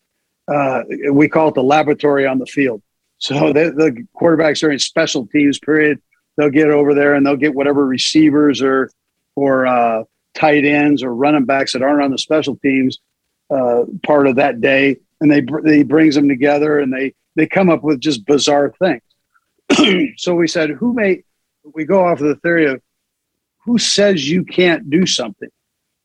[0.49, 2.83] uh, we call it the laboratory on the field.
[3.19, 6.01] So the, the quarterbacks during special teams period
[6.39, 8.91] they'll get over there and they'll get whatever receivers or
[9.35, 12.99] or uh, tight ends or running backs that aren't on the special teams
[13.51, 17.69] uh, part of that day, and they they brings them together and they they come
[17.69, 19.03] up with just bizarre things.
[20.17, 21.23] so we said, who may
[21.75, 22.81] we go off of the theory of
[23.59, 25.51] who says you can't do something?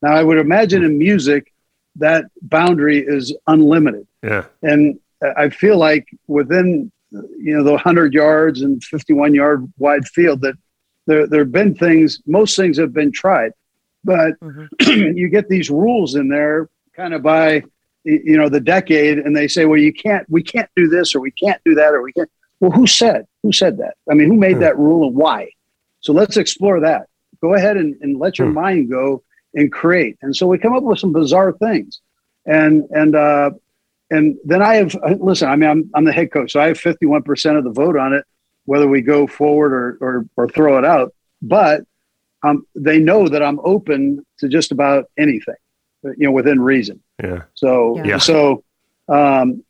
[0.02, 1.52] Now I would imagine in music
[1.96, 4.06] that boundary is unlimited.
[4.22, 4.98] Yeah, and
[5.36, 6.90] I feel like within
[7.38, 10.54] you know, the 100 yards and 51 yard wide field that
[11.06, 13.52] there, there have been things, most things have been tried,
[14.02, 14.90] but mm-hmm.
[15.16, 17.62] you get these rules in there kind of by,
[18.04, 21.20] you know, the decade and they say, well, you can't, we can't do this or
[21.20, 22.30] we can't do that or we can't.
[22.60, 23.94] Well, who said, who said that?
[24.10, 24.60] I mean, who made mm-hmm.
[24.60, 25.50] that rule and why?
[26.00, 27.08] So let's explore that.
[27.40, 28.60] Go ahead and, and let your mm-hmm.
[28.60, 29.22] mind go
[29.54, 30.16] and create.
[30.22, 32.00] And so we come up with some bizarre things.
[32.46, 33.50] And, and, uh,
[34.10, 35.48] and then I have listen.
[35.48, 37.96] I mean, I'm I'm the head coach, so I have 51 percent of the vote
[37.96, 38.24] on it,
[38.66, 41.14] whether we go forward or or, or throw it out.
[41.40, 41.82] But
[42.42, 45.56] um, they know that I'm open to just about anything,
[46.02, 47.02] you know, within reason.
[47.22, 47.42] Yeah.
[47.54, 48.18] So yeah.
[48.18, 48.62] so
[49.08, 49.64] um,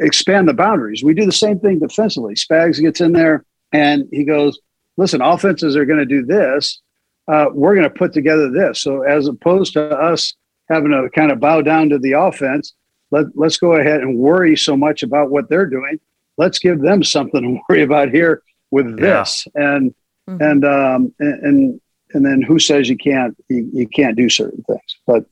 [0.00, 1.02] expand the boundaries.
[1.02, 2.34] We do the same thing defensively.
[2.34, 4.60] Spags gets in there and he goes,
[4.98, 6.80] "Listen, offenses are going to do this.
[7.26, 10.34] Uh, we're going to put together this." So as opposed to us
[10.68, 12.74] having to kind of bow down to the offense
[13.10, 15.98] let, let's go ahead and worry so much about what they're doing.
[16.36, 19.46] Let's give them something to worry about here with this.
[19.54, 19.76] Yeah.
[19.76, 19.94] And,
[20.28, 20.42] mm-hmm.
[20.42, 21.80] and, um, and, and,
[22.14, 25.24] and then who says you can't, you, you can't do certain things, but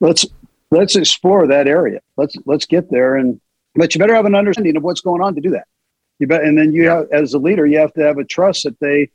[0.00, 0.26] let's,
[0.70, 2.00] let's explore that area.
[2.16, 3.16] Let's, let's get there.
[3.16, 3.40] And,
[3.74, 5.66] but you better have an understanding of what's going on to do that.
[6.18, 6.42] You bet.
[6.42, 6.96] And then you yeah.
[6.96, 9.10] have, as a leader, you have to have a trust that they,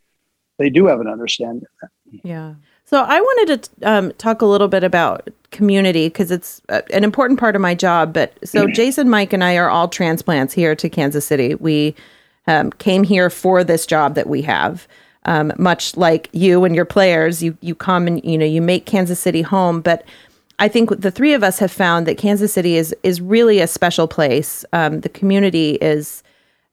[0.58, 2.22] they do have an understanding of that.
[2.24, 2.54] Yeah.
[2.94, 7.04] So I wanted to um, talk a little bit about community because it's uh, an
[7.04, 8.14] important part of my job.
[8.14, 11.56] But so Jason, Mike, and I are all transplants here to Kansas City.
[11.56, 11.96] We
[12.46, 14.88] um, came here for this job that we have.
[15.26, 18.86] Um, much like you and your players, you you come and you know you make
[18.86, 19.82] Kansas City home.
[19.82, 20.06] But
[20.60, 23.66] I think the three of us have found that Kansas City is is really a
[23.66, 24.66] special place.
[24.72, 26.22] Um, the community is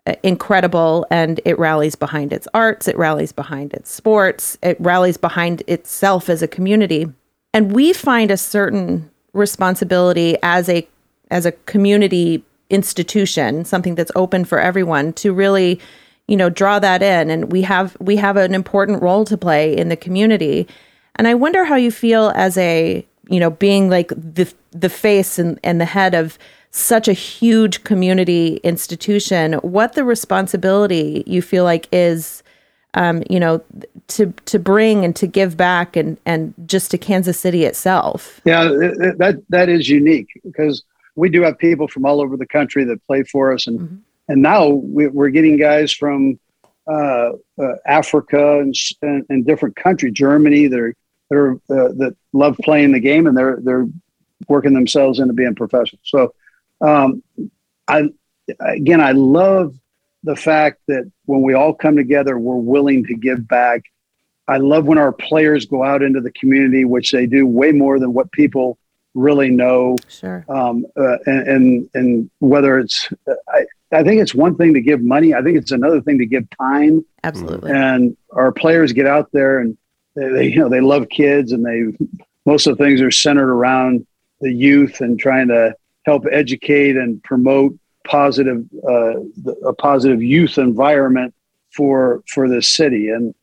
[0.07, 5.19] Uh, incredible and it rallies behind its arts, it rallies behind its sports, it rallies
[5.19, 7.07] behind itself as a community.
[7.53, 10.89] And we find a certain responsibility as a
[11.31, 15.79] as a community institution, something that's open for everyone to really,
[16.29, 19.77] you know, draw that in and we have we have an important role to play
[19.77, 20.67] in the community.
[21.17, 25.39] And I wonder how you feel as a, you know, being like the the face
[25.39, 26.39] and, and the head of
[26.71, 32.43] such a huge community institution, what the responsibility you feel like is
[32.95, 33.63] um, you know,
[34.09, 38.41] to to bring and to give back and and just to Kansas City itself.
[38.45, 40.83] Yeah, that that is unique because
[41.15, 43.97] we do have people from all over the country that play for us, and mm-hmm.
[44.29, 46.39] and now we're getting guys from
[46.91, 50.95] uh, uh, Africa and, and, and different countries, Germany, that are
[51.29, 53.87] that are uh, that love playing the game, and they're they're
[54.49, 56.03] working themselves into being professionals.
[56.05, 56.35] So,
[56.81, 57.23] um,
[57.88, 58.11] I
[58.61, 59.75] again, I love
[60.23, 63.85] the fact that when we all come together, we're willing to give back.
[64.49, 67.99] I love when our players go out into the community, which they do way more
[67.99, 68.79] than what people
[69.14, 69.97] really know.
[70.09, 70.45] Sure.
[70.49, 73.09] Um, uh, and, and, and whether it's,
[73.49, 75.35] I, I think it's one thing to give money.
[75.35, 77.05] I think it's another thing to give time.
[77.25, 77.73] Absolutely.
[77.73, 79.77] And our players get out there and
[80.14, 81.97] they, they you know, they love kids and they
[82.47, 84.07] most of the things are centered around
[84.40, 85.75] the youth and trying to
[86.11, 89.14] help educate and promote positive uh,
[89.66, 91.33] a positive youth environment
[91.70, 93.35] for for this city and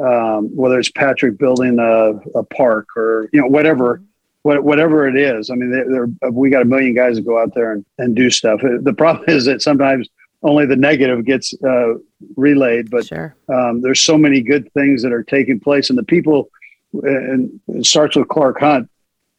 [0.00, 4.02] um, whether it's Patrick building a, a, park or you know whatever
[4.42, 5.50] what, whatever it is.
[5.50, 8.14] I mean, they're, they're, we got a million guys that go out there and, and
[8.14, 8.60] do stuff.
[8.62, 10.08] The problem is that sometimes
[10.42, 11.94] only the negative gets uh,
[12.36, 13.34] relayed, but sure.
[13.48, 16.50] um, there's so many good things that are taking place, and the people.
[16.92, 18.88] And it starts with Clark Hunt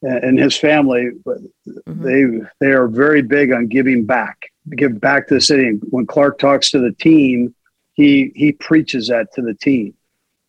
[0.02, 1.10] and his family.
[1.24, 2.02] But mm-hmm.
[2.02, 5.78] they they are very big on giving back, give back to the city.
[5.90, 7.54] When Clark talks to the team,
[7.94, 9.94] he he preaches that to the team.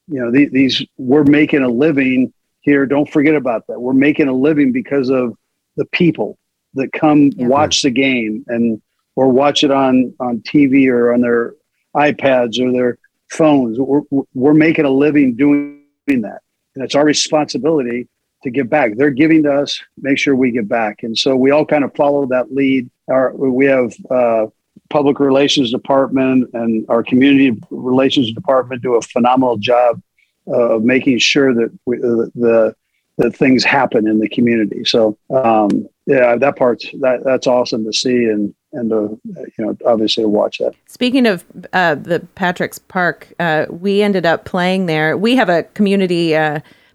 [0.08, 2.86] You know, the, these we're making a living here.
[2.86, 3.80] Don't forget about that.
[3.80, 5.36] We're making a living because of
[5.76, 6.38] the people
[6.74, 7.48] that come yeah.
[7.48, 8.82] watch the game and
[9.16, 11.56] or watch it on on TV or on their
[11.96, 12.98] iPads or their
[13.30, 13.80] phones.
[13.80, 14.02] We're,
[14.34, 16.42] we're making a living doing that,
[16.76, 18.08] and it's our responsibility
[18.43, 18.95] to give back.
[18.95, 19.82] They're giving to us.
[20.02, 22.89] Make sure we give back, and so we all kind of follow that lead.
[23.10, 23.93] Our we have.
[24.10, 24.47] Uh,
[24.89, 30.02] public relations department and our community relations department do a phenomenal job
[30.47, 32.75] of making sure that we, uh, the
[33.17, 34.84] that things happen in the community.
[34.86, 39.78] So um, yeah, that part's that that's awesome to see and and to you know
[39.86, 40.73] obviously to watch that.
[40.88, 45.17] Speaking of uh, the Patrick's Park, uh, we ended up playing there.
[45.17, 46.36] We have a community.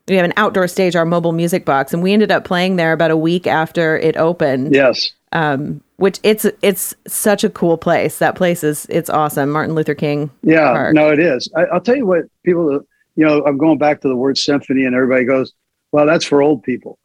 [0.06, 2.92] We have an outdoor stage, our mobile music box, and we ended up playing there
[2.92, 4.74] about a week after it opened.
[4.74, 5.12] Yes.
[5.32, 8.18] Um, which it's it's such a cool place.
[8.18, 9.50] That place is it's awesome.
[9.50, 10.30] Martin Luther King.
[10.42, 10.94] Yeah, Park.
[10.94, 11.48] no, it is.
[11.56, 12.80] I, will tell you what people.
[13.16, 15.52] You know, I'm going back to the word symphony, and everybody goes,
[15.92, 16.98] "Well, that's for old people."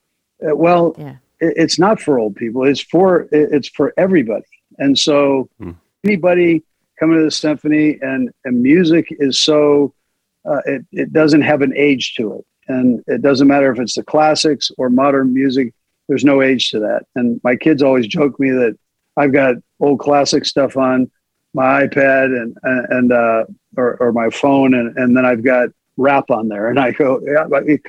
[0.43, 1.15] Uh, well, yeah.
[1.39, 2.65] it, it's not for old people.
[2.65, 4.45] It's for it, it's for everybody.
[4.79, 5.71] And so, hmm.
[6.03, 6.63] anybody
[6.99, 9.93] coming to the symphony, and and music is so
[10.45, 13.95] uh, it it doesn't have an age to it, and it doesn't matter if it's
[13.95, 15.73] the classics or modern music
[16.09, 17.03] there's no age to that.
[17.15, 18.77] And my kids always joke me that
[19.15, 21.09] I've got old classic stuff on
[21.53, 23.45] my iPad and and uh,
[23.77, 27.21] or, or my phone, and, and then I've got rap on there, and I go,
[27.23, 27.81] yeah, it,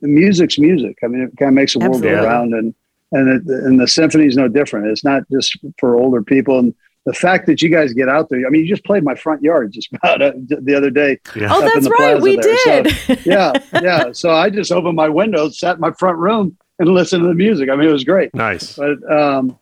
[0.00, 0.98] music's music.
[1.02, 2.74] I mean, it kind of makes the world go around, and
[3.12, 4.86] and it, and the symphony is no different.
[4.86, 6.74] It's not just for older people, and
[7.06, 8.46] the fact that you guys get out there.
[8.46, 11.18] I mean, you just played my front yard just about uh, the other day.
[11.34, 11.48] Yeah.
[11.50, 12.82] Oh, that's right, we there.
[12.82, 12.96] did.
[12.96, 14.12] So, yeah, yeah.
[14.12, 17.34] So I just opened my window, sat in my front room, and listened to the
[17.34, 17.68] music.
[17.70, 18.34] I mean, it was great.
[18.34, 18.76] Nice.
[18.76, 19.58] But um,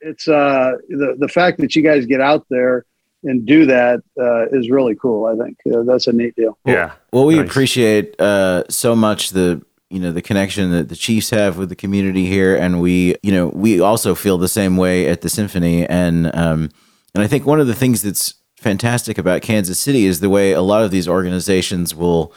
[0.00, 2.84] it's uh, the the fact that you guys get out there
[3.22, 5.26] and do that uh, is really cool.
[5.26, 6.58] I think uh, that's a neat deal.
[6.64, 6.92] Yeah.
[7.12, 7.48] Well, we nice.
[7.48, 11.76] appreciate uh, so much the you know the connection that the Chiefs have with the
[11.76, 15.86] community here, and we you know we also feel the same way at the Symphony,
[15.86, 16.70] and um,
[17.14, 20.52] and I think one of the things that's fantastic about Kansas City is the way
[20.52, 22.32] a lot of these organizations will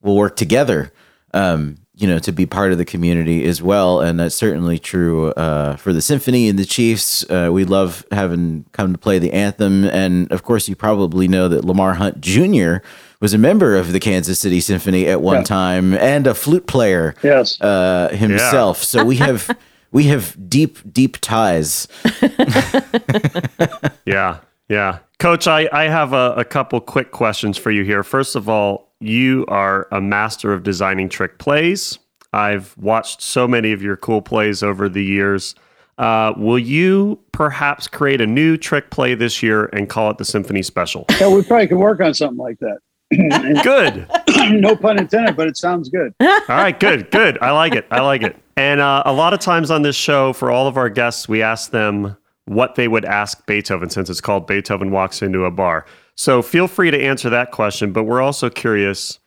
[0.00, 0.92] will work together.
[1.32, 4.00] Um, you know, to be part of the community as well.
[4.00, 7.28] And that's certainly true uh, for the symphony and the Chiefs.
[7.30, 9.84] Uh, we love having come to play the anthem.
[9.84, 12.78] And of course, you probably know that Lamar Hunt Jr.
[13.24, 15.44] was a member of the Kansas City Symphony at one yeah.
[15.44, 17.58] time and a flute player yes.
[17.58, 18.80] Uh, himself.
[18.80, 18.84] Yeah.
[18.84, 19.50] So we have.
[19.92, 21.88] we have deep, deep ties.
[24.04, 24.98] yeah, yeah.
[25.20, 28.02] Coach, I, I have a, a couple quick questions for you here.
[28.02, 31.98] First of all, you are a master of designing trick plays.
[32.34, 35.54] I've watched so many of your cool plays over the years.
[35.96, 40.26] Uh, will you perhaps create a new trick play this year and call it the
[40.26, 41.06] Symphony Special?
[41.18, 42.80] Yeah, we probably could work on something like that.
[43.62, 44.08] good.
[44.50, 46.14] no pun intended, but it sounds good.
[46.20, 47.38] All right, good, good.
[47.40, 47.86] I like it.
[47.90, 48.36] I like it.
[48.56, 51.42] And uh, a lot of times on this show, for all of our guests, we
[51.42, 55.86] ask them what they would ask Beethoven since it's called Beethoven Walks Into a Bar.
[56.14, 59.18] So feel free to answer that question, but we're also curious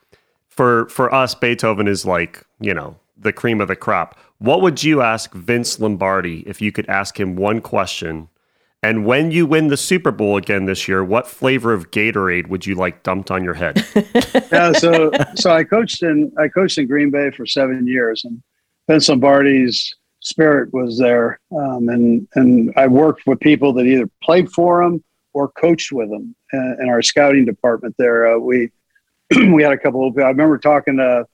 [0.48, 4.18] for for us Beethoven is like, you know, the cream of the crop.
[4.38, 8.28] What would you ask Vince Lombardi if you could ask him one question?
[8.82, 12.64] And when you win the Super Bowl again this year, what flavor of Gatorade would
[12.64, 13.84] you like dumped on your head?
[14.52, 18.40] yeah, so so I coached in I coached in Green Bay for seven years, and
[18.86, 24.48] Vince Lombardi's spirit was there, um, and and I worked with people that either played
[24.52, 25.02] for him
[25.32, 27.96] or coached with him uh, in our scouting department.
[27.98, 28.70] There, uh, we
[29.52, 30.16] we had a couple of.
[30.18, 31.26] I remember talking to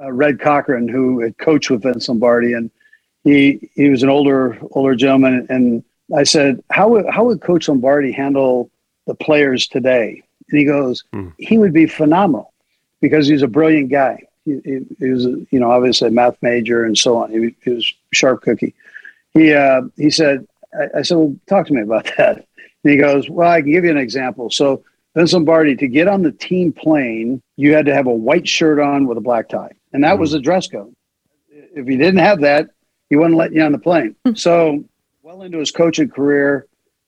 [0.00, 2.70] uh, Red Cochran, who had coached with Vince Lombardi, and
[3.24, 5.48] he he was an older older gentleman.
[5.50, 5.82] And
[6.14, 8.70] I said, how would how would Coach Lombardi handle
[9.06, 10.22] the players today?
[10.50, 11.28] And he goes, hmm.
[11.38, 12.52] he would be phenomenal
[13.00, 14.22] because he's a brilliant guy.
[14.44, 17.30] He, he, he, was, you know, obviously a math major and so on.
[17.30, 18.74] He, he was sharp cookie.
[19.32, 20.46] He uh, he said,
[20.78, 22.46] I, I said, well, talk to me about that.
[22.84, 24.50] And he goes, Well, I can give you an example.
[24.50, 24.84] So,
[25.16, 28.78] Vince Lombardi, to get on the team plane, you had to have a white shirt
[28.78, 29.72] on with a black tie.
[29.92, 30.20] And that mm-hmm.
[30.20, 30.94] was the dress code.
[31.48, 32.70] if he didn't have that,
[33.10, 34.16] he wouldn't let you on the plane.
[34.34, 34.84] so,
[35.34, 36.66] well into his coaching career,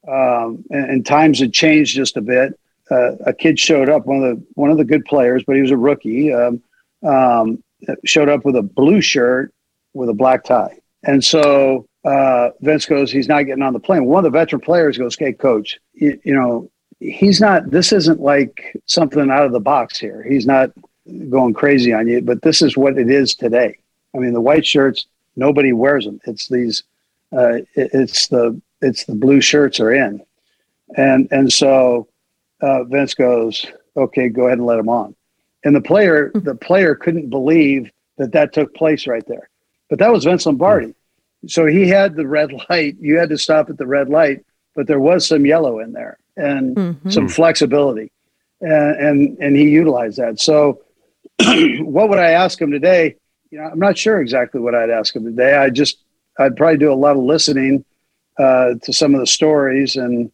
[0.09, 2.59] um, and, and, times had changed just a bit.
[2.91, 5.63] Uh, a kid showed up, one of the one of the good players, but he
[5.63, 6.33] was a rookie.
[6.33, 6.63] Um,
[7.05, 7.63] um,
[8.05, 9.53] showed up with a blue shirt
[9.95, 14.07] with a black tie, and so uh, Vince goes, "He's not getting on the plane."
[14.07, 16.71] One of the veteran players goes, "Hey, coach, you, you know,
[17.01, 17.71] he's not.
[17.71, 20.23] This isn't like something out of the box here.
[20.23, 20.71] He's not
[21.29, 23.79] going crazy on you, but this is what it is today.
[24.15, 26.21] I mean, the white shirts, nobody wears them.
[26.25, 26.83] It's these,
[27.33, 30.23] uh, it, it's the it's the blue shirts are in,
[30.97, 32.09] and and so
[32.61, 33.67] uh, Vince goes,
[33.97, 35.15] okay, go ahead and let him on,
[35.65, 39.49] and the player the player couldn't believe that that took place right there,
[39.91, 40.95] but that was Vince Lombardi,
[41.47, 42.97] so he had the red light.
[43.01, 46.19] You had to stop at the red light, but there was some yellow in there
[46.37, 47.11] and mm-hmm.
[47.11, 48.13] some flexibility,
[48.61, 50.41] and, and and he utilized that.
[50.41, 50.83] So,
[51.81, 53.17] what would I ask him today?
[53.51, 55.55] You know, I'm not sure exactly what I'd ask him today.
[55.55, 55.99] I just
[56.39, 57.85] I'd probably do a lot of listening
[58.39, 60.31] uh, to some of the stories and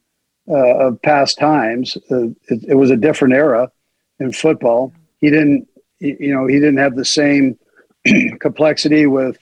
[0.48, 1.96] uh, of past times.
[2.11, 3.70] Uh, it, it, was a different era
[4.18, 4.92] in football.
[5.20, 5.68] He didn't,
[6.00, 7.57] you know, he didn't have the same
[8.40, 9.38] complexity with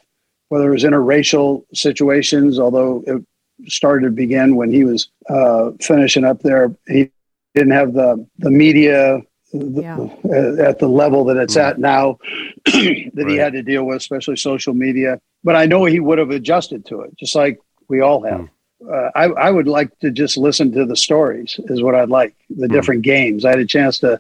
[0.49, 2.59] whether it was interracial situations.
[2.59, 3.25] Although it
[3.71, 7.11] started to begin when he was uh, finishing up there, he
[7.55, 9.21] didn't have the the media.
[9.53, 10.09] Yeah.
[10.23, 12.19] The, at the level that it's at now,
[12.67, 13.29] that right.
[13.29, 15.21] he had to deal with, especially social media.
[15.43, 18.41] But I know he would have adjusted to it, just like we all have.
[18.41, 18.47] Hmm.
[18.89, 22.35] Uh, I, I would like to just listen to the stories, is what I'd like.
[22.49, 22.73] The mm.
[22.73, 23.45] different games.
[23.45, 24.19] I had a chance to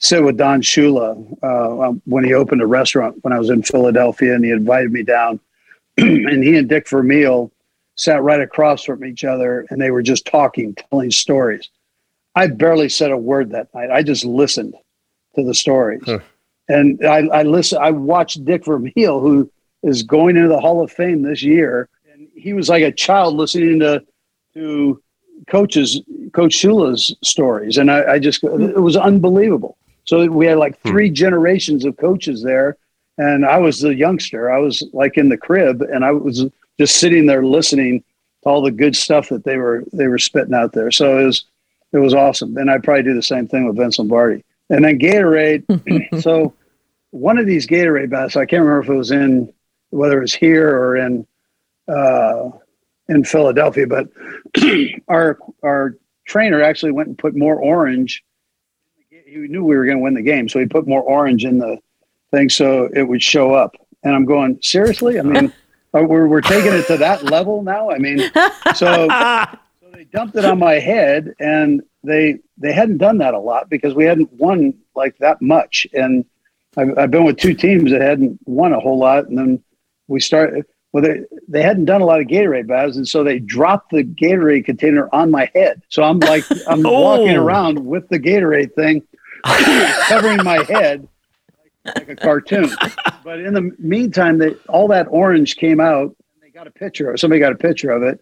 [0.00, 3.62] sit with Don Shula uh, um, when he opened a restaurant when I was in
[3.62, 5.38] Philadelphia, and he invited me down.
[5.96, 7.52] and he and Dick Vermeil
[7.94, 11.68] sat right across from each other, and they were just talking, telling stories.
[12.34, 13.90] I barely said a word that night.
[13.90, 14.74] I just listened
[15.34, 16.20] to the stories, huh.
[16.68, 17.82] and I, I listened.
[17.82, 19.50] I watched Dick Vermeil, who
[19.82, 23.34] is going into the Hall of Fame this year And he was like a child
[23.34, 24.04] listening to
[24.54, 25.02] to
[25.46, 26.00] coaches
[26.32, 31.08] coach shula's stories and I, I, just it was unbelievable so we had like three
[31.08, 31.14] hmm.
[31.14, 32.76] generations of coaches there
[33.16, 36.44] and i was the youngster i was like in the crib and i was
[36.78, 38.04] just sitting there listening
[38.42, 41.24] to all the good stuff that they were they were spitting out there so it
[41.24, 41.46] was
[41.92, 44.98] it was awesome and i'd probably do the same thing with vince lombardi and then
[44.98, 45.64] gatorade
[46.22, 46.54] so
[47.10, 49.52] one of these gatorade baths i can't remember if it was in
[49.90, 51.26] whether it was here or in
[51.88, 52.50] uh,
[53.08, 54.08] in Philadelphia, but
[55.08, 58.24] our our trainer actually went and put more orange.
[59.08, 61.58] He knew we were going to win the game, so he put more orange in
[61.58, 61.78] the
[62.30, 63.76] thing so it would show up.
[64.02, 65.18] And I'm going seriously.
[65.18, 65.52] I mean,
[65.92, 67.90] we're we're taking it to that level now.
[67.90, 68.30] I mean,
[68.74, 69.08] so so
[70.00, 73.92] they dumped it on my head, and they they hadn't done that a lot because
[73.92, 75.86] we hadn't won like that much.
[75.92, 76.24] And
[76.74, 79.62] I've, I've been with two teams that hadn't won a whole lot, and then
[80.08, 83.40] we started well, they, they hadn't done a lot of Gatorade baths, and so they
[83.40, 85.82] dropped the Gatorade container on my head.
[85.90, 87.00] So I'm like, I'm oh.
[87.02, 89.02] walking around with the Gatorade thing
[90.08, 91.06] covering my head
[91.84, 92.70] like, like, a cartoon.
[93.22, 96.06] But in the meantime, they, all that orange came out.
[96.06, 97.12] And they got a picture.
[97.12, 98.20] or Somebody got a picture of it,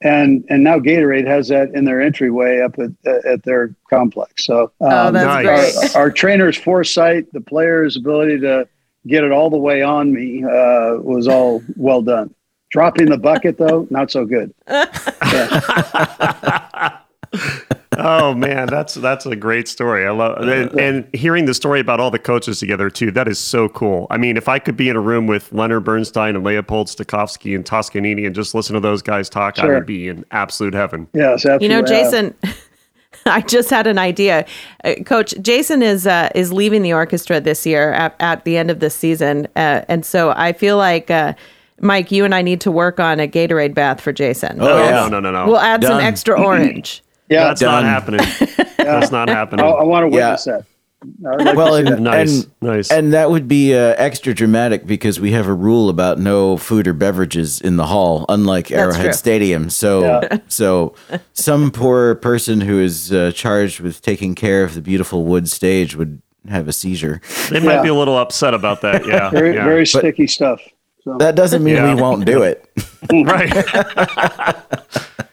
[0.00, 2.90] and and now Gatorade has that in their entryway up at
[3.24, 4.46] at their complex.
[4.46, 5.96] So oh, um, oh, that's nice.
[5.96, 8.68] our, our trainer's foresight, the players' ability to
[9.06, 12.34] get it all the way on me uh, was all well done.
[12.70, 14.54] Dropping the bucket though, not so good.
[17.98, 20.06] oh man, that's that's a great story.
[20.06, 23.10] I love and, and, hearing the story about all the coaches together too.
[23.10, 24.06] That is so cool.
[24.10, 27.54] I mean, if I could be in a room with Leonard Bernstein and Leopold Stokowski
[27.54, 29.72] and Toscanini and just listen to those guys talk, sure.
[29.72, 31.08] I would be in absolute heaven.
[31.12, 31.66] Yes, absolutely.
[31.66, 32.34] You know, Jason.
[33.26, 34.46] I just had an idea,
[34.84, 35.34] uh, Coach.
[35.40, 38.94] Jason is uh, is leaving the orchestra this year at, at the end of this
[38.94, 41.10] season, uh, and so I feel like.
[41.10, 41.34] Uh,
[41.80, 44.60] Mike, you and I need to work on a Gatorade bath for Jason.
[44.60, 44.90] Oh, yeah.
[44.90, 45.46] no, no, no, no.
[45.46, 45.92] We'll add Done.
[45.92, 47.04] some extra orange.
[47.28, 47.84] Yeah, that's Done.
[47.84, 48.20] not happening.
[48.78, 49.66] That's not happening.
[49.66, 50.58] I, I want to witness yeah.
[50.58, 50.64] that.
[51.20, 52.90] Like well, and, nice, and, nice.
[52.90, 56.88] And that would be uh, extra dramatic because we have a rule about no food
[56.88, 59.70] or beverages in the hall, unlike Arrowhead Stadium.
[59.70, 60.38] So, yeah.
[60.48, 60.94] so
[61.34, 65.94] some poor person who is uh, charged with taking care of the beautiful wood stage
[65.94, 67.20] would have a seizure.
[67.50, 67.82] They might yeah.
[67.82, 69.06] be a little upset about that.
[69.06, 69.64] Yeah, very, yeah.
[69.64, 70.60] very sticky but stuff.
[71.04, 71.16] So.
[71.18, 72.68] That doesn't mean we won't do it.
[73.12, 73.52] right.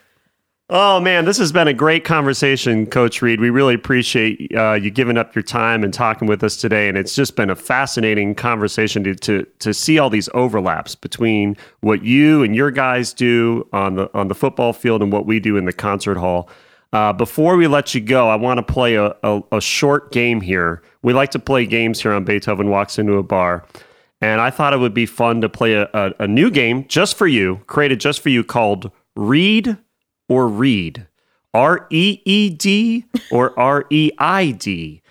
[0.68, 3.40] Oh man, this has been a great conversation, Coach Reid.
[3.40, 6.98] We really appreciate uh, you giving up your time and talking with us today, and
[6.98, 12.04] it's just been a fascinating conversation to, to to see all these overlaps between what
[12.04, 15.56] you and your guys do on the on the football field and what we do
[15.56, 16.50] in the concert hall.
[16.94, 20.42] Uh, before we let you go, I want to play a, a, a short game
[20.42, 20.82] here.
[21.04, 23.68] We like to play games here on Beethoven Walks Into a Bar.
[24.20, 27.18] And I thought it would be fun to play a, a, a new game just
[27.18, 29.78] for you, created just for you called Read
[30.30, 31.08] or Read.
[31.54, 35.02] R E E D or R E I D.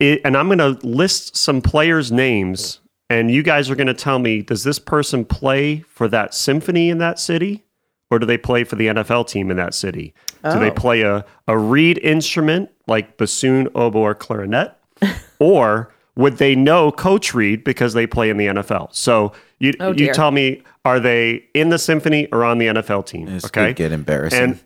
[0.00, 4.18] And I'm going to list some players' names, and you guys are going to tell
[4.18, 7.62] me does this person play for that symphony in that city,
[8.10, 10.12] or do they play for the NFL team in that city?
[10.50, 10.74] Do they Oh.
[10.74, 14.72] play a, a reed instrument like bassoon, oboe, or clarinet?
[15.38, 18.92] or would they know Coach Reid because they play in the NFL?
[18.94, 23.06] So you, Oh, you tell me, are they in the symphony or on the NFL
[23.06, 23.26] team?
[23.26, 23.68] This okay.
[23.68, 24.40] could get embarrassing.
[24.40, 24.60] And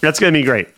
[0.00, 0.68] that's going to be great.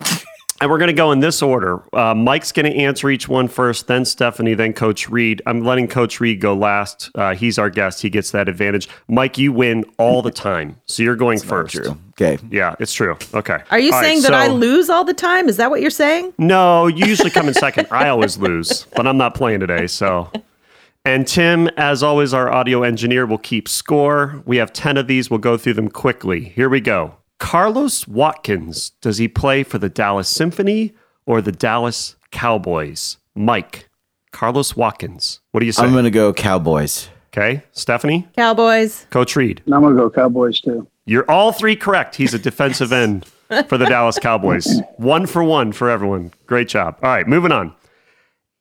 [0.59, 1.83] And we're going to go in this order.
[1.95, 5.43] Uh, Mike's going to answer each one first, then Stephanie, then Coach Reid.
[5.45, 7.11] I'm letting Coach Reid go last.
[7.15, 8.01] Uh, he's our guest.
[8.01, 8.89] He gets that advantage.
[9.07, 10.81] Mike, you win all the time.
[10.87, 11.75] So you're going first.
[11.75, 11.99] True.
[12.13, 12.39] Okay.
[12.51, 13.19] Yeah, it's true.
[13.35, 13.59] Okay.
[13.71, 15.51] Are you All right, saying that I lose all the time?
[15.51, 16.33] Is that what you're saying?
[16.39, 17.89] No, you usually come in second.
[17.91, 19.87] I always lose, but I'm not playing today.
[19.87, 20.31] So.
[21.07, 24.43] And Tim, as always, our audio engineer will keep score.
[24.45, 25.31] We have 10 of these.
[25.31, 26.45] We'll go through them quickly.
[26.47, 27.15] Here we go.
[27.39, 30.95] Carlos Watkins, does he play for the Dallas Symphony
[31.25, 33.19] or the Dallas Cowboys?
[33.37, 33.89] Mike,
[34.33, 35.41] Carlos Watkins.
[35.53, 35.85] What do you say?
[35.85, 37.09] I'm gonna go Cowboys.
[37.29, 37.63] okay.
[37.71, 39.07] Stephanie, Cowboys.
[39.11, 39.63] Coach Reid.
[39.67, 40.89] And I'm going to go Cowboys too.
[41.05, 42.17] You're all three correct.
[42.17, 43.27] He's a defensive end
[43.69, 44.81] for the Dallas Cowboys.
[44.97, 46.33] One for one for everyone.
[46.47, 46.97] Great job.
[47.03, 47.75] All right, moving on.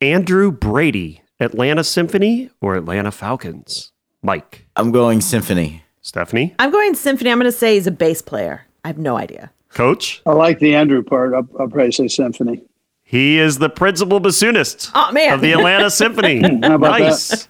[0.00, 3.92] Andrew Brady, Atlanta Symphony or Atlanta Falcons?
[4.22, 5.82] Mike, I'm going Symphony.
[6.02, 7.30] Stephanie, I'm going symphony.
[7.32, 8.64] I'm going to say he's a bass player.
[8.84, 9.50] I have no idea.
[9.70, 10.22] Coach.
[10.24, 11.34] I like the Andrew part.
[11.34, 12.62] I'll, I'll probably say symphony.
[13.02, 15.32] He is the principal bassoonist Oh man.
[15.34, 16.42] of the Atlanta Symphony.
[16.62, 17.48] How about nice.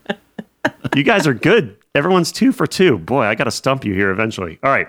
[0.97, 1.77] you guys are good.
[1.95, 2.97] Everyone's two for two.
[2.97, 4.59] Boy, I got to stump you here eventually.
[4.63, 4.89] All right.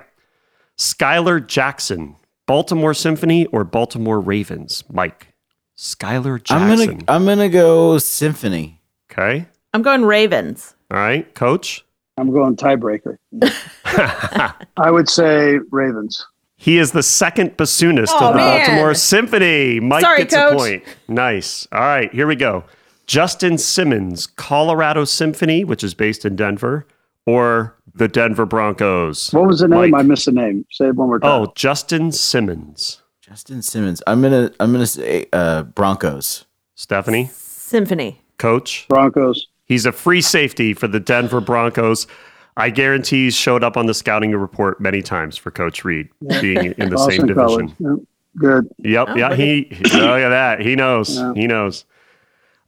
[0.77, 4.85] Skylar Jackson, Baltimore Symphony or Baltimore Ravens?
[4.89, 5.33] Mike.
[5.77, 6.99] Skylar I'm Jackson.
[6.99, 8.76] gonna I'm gonna go Symphony.
[9.17, 9.47] Okay.
[9.73, 10.75] I'm going Ravens.
[10.91, 11.83] All right, coach.
[12.17, 13.17] I'm going tiebreaker.
[13.85, 16.25] I would say Ravens.
[16.57, 18.65] He is the second bassoonist Oh, of the man.
[18.67, 19.79] Baltimore Symphony.
[19.79, 20.53] Mike Sorry, gets Coach.
[20.53, 20.83] a point.
[21.07, 21.67] Nice.
[21.71, 22.63] All right, here we go.
[23.05, 26.87] Justin Simmons, Colorado Symphony, which is based in Denver,
[27.25, 29.31] or the Denver Broncos.
[29.31, 29.91] What was the name?
[29.91, 29.99] Mike.
[29.99, 30.65] I missed the name.
[30.71, 31.41] Say it one more time.
[31.43, 33.01] Oh, Justin Simmons.
[33.21, 34.01] Justin Simmons.
[34.07, 36.45] I'm gonna I'm gonna say uh, Broncos.
[36.75, 38.21] Stephanie, Symphony.
[38.37, 38.85] Coach.
[38.87, 39.47] Broncos.
[39.65, 42.07] He's a free safety for the Denver Broncos.
[42.55, 46.09] I guarantee he's showed up on the scouting report many times for Coach Reid
[46.41, 47.67] being in the same Boston College.
[47.77, 47.77] division.
[47.79, 48.07] Yep.
[48.37, 48.75] Good.
[48.79, 49.07] Yep.
[49.17, 49.35] yeah.
[49.35, 50.61] He, he- look at that.
[50.61, 51.19] He knows.
[51.35, 51.85] He knows.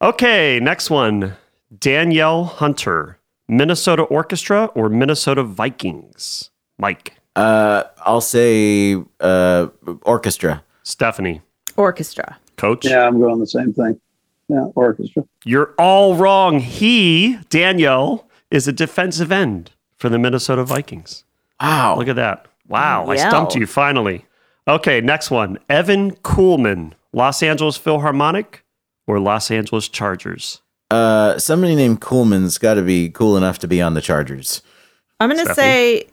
[0.01, 0.59] Okay.
[0.59, 1.35] Next one.
[1.79, 6.49] Danielle Hunter, Minnesota Orchestra or Minnesota Vikings?
[6.79, 9.67] Mike, Uh, I'll say uh,
[10.01, 10.63] orchestra.
[10.83, 11.41] Stephanie,
[11.77, 12.37] Orchestra.
[12.57, 12.85] Coach.
[12.85, 13.99] Yeah, I'm going the same thing.
[14.49, 15.23] Yeah, orchestra.
[15.45, 16.59] You're all wrong.
[16.59, 21.23] He, Daniel, is a defensive end for the Minnesota Vikings.
[21.61, 21.97] Wow.
[21.97, 22.47] Look at that.
[22.67, 23.07] Wow.
[23.07, 24.25] I stumped you finally.
[24.67, 25.01] Okay.
[25.01, 25.59] Next one.
[25.69, 28.63] Evan Kuhlmann, Los Angeles Philharmonic
[29.07, 30.61] or Los Angeles Chargers?
[30.91, 34.63] Uh, somebody named Coolman's got to be cool enough to be on the Chargers.
[35.19, 36.07] I'm going to say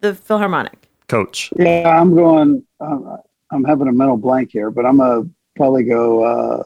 [0.00, 0.88] the Philharmonic.
[1.08, 1.52] Coach.
[1.58, 2.64] Yeah, I'm going.
[2.80, 3.18] Um,
[3.50, 6.62] I'm having a mental blank here, but I'm gonna probably go uh,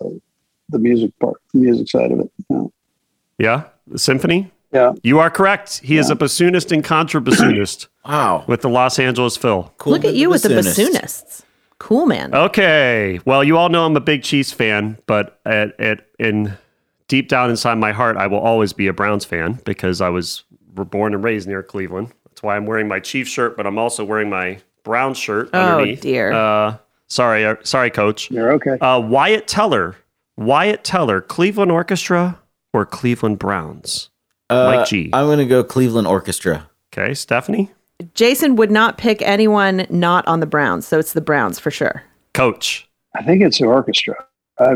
[0.69, 2.31] the music part, the music side of it.
[2.49, 2.64] Yeah.
[3.39, 4.51] Yeah, the symphony.
[4.73, 4.93] yeah.
[5.03, 5.79] You are correct.
[5.85, 8.45] He is a bassoonist and contrabassoonist Wow.
[8.47, 9.73] with the Los Angeles Phil.
[9.79, 11.43] Cool Look at you with the bassoonists.
[11.79, 12.35] Cool man.
[12.35, 13.21] Okay.
[13.27, 16.55] Well, you all know I'm a big Chiefs fan, but at, at in
[17.09, 20.45] deep down inside my heart, I will always be a Browns fan because I was
[20.73, 22.12] born and raised near Cleveland.
[22.25, 25.59] That's why I'm wearing my Chiefs shirt, but I'm also wearing my Brown shirt Oh,
[25.61, 25.99] underneath.
[25.99, 26.33] Oh dear.
[26.33, 26.77] Uh,
[27.09, 28.31] sorry, uh, sorry, Coach.
[28.31, 28.79] You're okay.
[28.81, 29.97] Uh, Wyatt Teller,
[30.37, 32.39] Wyatt Teller, Cleveland Orchestra
[32.72, 34.11] or Cleveland Browns?
[34.51, 35.11] Uh, Mike G.
[35.12, 36.68] I'm gonna go Cleveland Orchestra.
[36.93, 37.70] Okay, Stephanie,
[38.14, 42.03] Jason would not pick anyone not on the Browns, so it's the Browns for sure.
[42.34, 42.89] Coach.
[43.14, 44.14] I think it's the orchestra.
[44.59, 44.74] I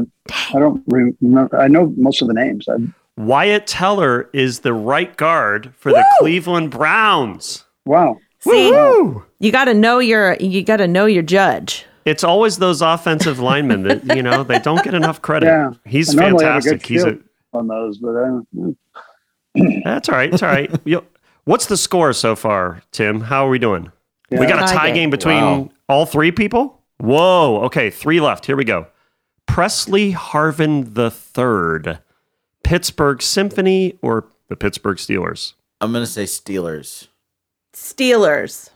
[0.54, 1.60] I don't re- remember.
[1.60, 2.66] I know most of the names.
[2.68, 2.76] I,
[3.16, 7.64] Wyatt Teller is the right guard for the Cleveland Browns.
[7.84, 8.18] wow.
[8.42, 9.22] See, Woo!
[9.38, 11.84] you got to know your you got to know your judge.
[12.04, 15.46] It's always those offensive linemen that you know they don't get enough credit.
[15.46, 15.72] Yeah.
[15.84, 16.86] He's I a fantastic.
[16.86, 17.18] He's a
[17.52, 18.70] on those, but I, uh,
[19.84, 20.32] that's all right.
[20.32, 20.70] It's all right.
[20.84, 21.04] You-
[21.44, 23.22] What's the score so far, Tim?
[23.22, 23.90] How are we doing?
[24.30, 24.94] We got a Tie tie game.
[24.94, 25.70] game between Wow.
[25.88, 26.80] all three people.
[26.98, 27.62] Whoa.
[27.64, 28.46] Okay, three left.
[28.46, 28.86] Here we go.
[29.46, 31.98] Pressley Harvin the Third,
[32.62, 35.54] Pittsburgh Symphony or the Pittsburgh Steelers.
[35.80, 37.08] I'm gonna say Steelers.
[37.72, 38.70] Steelers.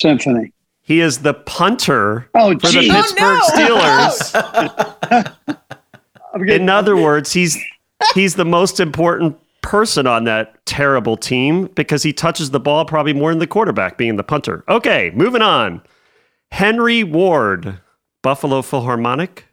[0.00, 0.52] symphony.
[0.86, 2.88] He is the punter Oh, for the.
[2.88, 5.34] Pittsburgh Steelers.
[6.34, 7.58] I'm getting- In other words, he's
[8.14, 13.12] he's the most important person on that terrible team because he touches the ball probably
[13.12, 14.62] more than the quarterback, being the punter.
[14.68, 15.82] Okay, moving on.
[16.52, 17.80] Henry Ward,
[18.22, 19.46] Buffalo Philharmonic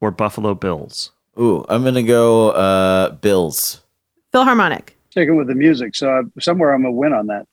[0.00, 1.12] or Buffalo Bills?
[1.38, 3.82] Ooh, I'm gonna go uh, Bills.
[4.32, 4.96] Philharmonic.
[5.10, 7.46] Sticking with the music, so I, somewhere I'm gonna win on that.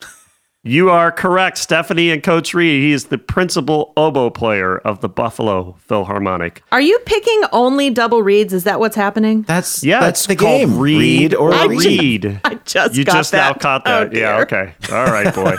[0.68, 2.82] You are correct, Stephanie and Coach Reid.
[2.82, 6.64] He is the principal oboe player of the Buffalo Philharmonic.
[6.72, 8.52] Are you picking only double reeds?
[8.52, 9.44] Is that what's happening?
[9.44, 10.80] That's Yeah, that's the called game.
[10.80, 12.40] Read, or I ju- read.
[12.44, 13.60] I just you got just now that.
[13.60, 14.14] caught Oh, that.
[14.16, 14.74] yeah, okay.
[14.92, 15.56] All right, boy.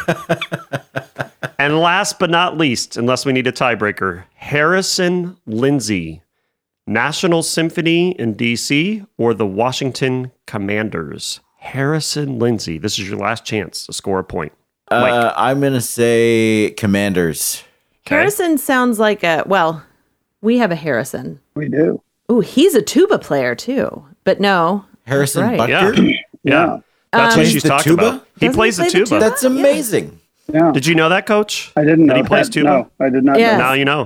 [1.60, 6.20] and last but not least, unless we need a tiebreaker, Harrison Lindsay,
[6.88, 11.38] National Symphony in DC or the Washington Commanders?
[11.58, 12.76] Harrison Lindsay.
[12.78, 14.52] This is your last chance to score a point.
[14.90, 15.12] Mike.
[15.12, 17.62] Uh, I'm gonna say Commanders.
[18.06, 19.82] Harrison sounds like a well.
[20.42, 21.40] We have a Harrison.
[21.54, 22.00] We do.
[22.30, 24.04] Ooh, he's a tuba player too.
[24.24, 25.58] But no, Harrison right.
[25.58, 25.96] Butker.
[26.08, 26.16] Yeah.
[26.44, 26.78] Yeah.
[27.12, 28.08] That's what Plays she's talking tuba?
[28.08, 28.26] about.
[28.38, 29.08] He Doesn't plays he the play the tuba.
[29.16, 29.20] tuba?
[29.30, 30.20] That's amazing.
[30.52, 30.70] Yeah.
[30.72, 31.72] Did you know that, coach?
[31.76, 32.52] I didn't know he plays that.
[32.52, 32.68] tuba?
[32.68, 33.38] No, I did not.
[33.38, 33.58] Yes.
[33.58, 33.64] know.
[33.64, 34.00] Now you know.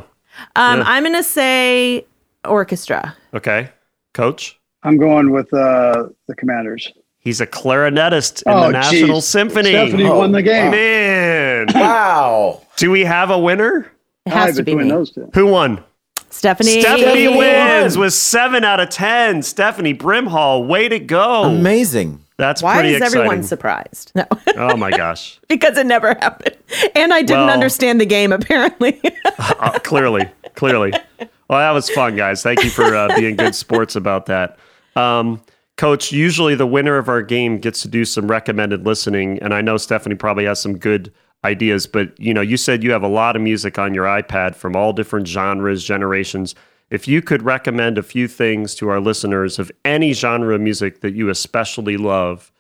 [0.57, 0.85] um, Yeah.
[0.87, 2.07] I'm gonna say
[2.45, 3.17] orchestra.
[3.35, 3.71] Okay.
[4.15, 4.59] Coach?
[4.83, 6.91] I'm going with uh, the Commanders.
[7.21, 9.27] He's a clarinetist in Oh, the National geez.
[9.27, 9.71] Symphony.
[9.73, 10.71] Stephanie Oh, won the game.
[10.71, 11.67] Man.
[11.75, 12.63] Wow.
[12.77, 13.93] Do we have a winner?
[14.27, 14.93] It has to be between me.
[14.93, 15.31] those two.
[15.35, 15.85] Who won?
[16.31, 16.81] Stephanie.
[16.81, 18.07] Stephanie Stephanie wins won.
[18.07, 19.43] with seven out of 10.
[19.43, 21.45] Stephanie Brimhall, way to go.
[21.45, 22.25] Amazing.
[22.39, 23.19] That's Why pretty is exciting.
[23.21, 24.13] everyone surprised?
[24.15, 24.25] No,
[24.57, 25.39] oh my gosh.
[25.49, 26.57] because it never happened,
[26.95, 28.99] and I didn't Well- understand the game apparently.
[29.39, 30.91] Uh, clearly, clearly.
[31.21, 32.43] Well, that was fun, guys.
[32.43, 34.59] Thank you for uh, being good sports about that.
[34.97, 35.43] Um,
[35.81, 39.63] Coach, usually the winner of our game gets to do some recommended listening, and I
[39.63, 41.11] know Stephanie probably has some good
[41.43, 41.87] ideas.
[41.87, 44.77] But you know, you said you have a lot of music on your iPad from
[44.77, 46.55] all different genres, generations.
[46.91, 51.01] If you could recommend a few things to our listeners of any genre of music
[51.01, 52.53] that you especially love,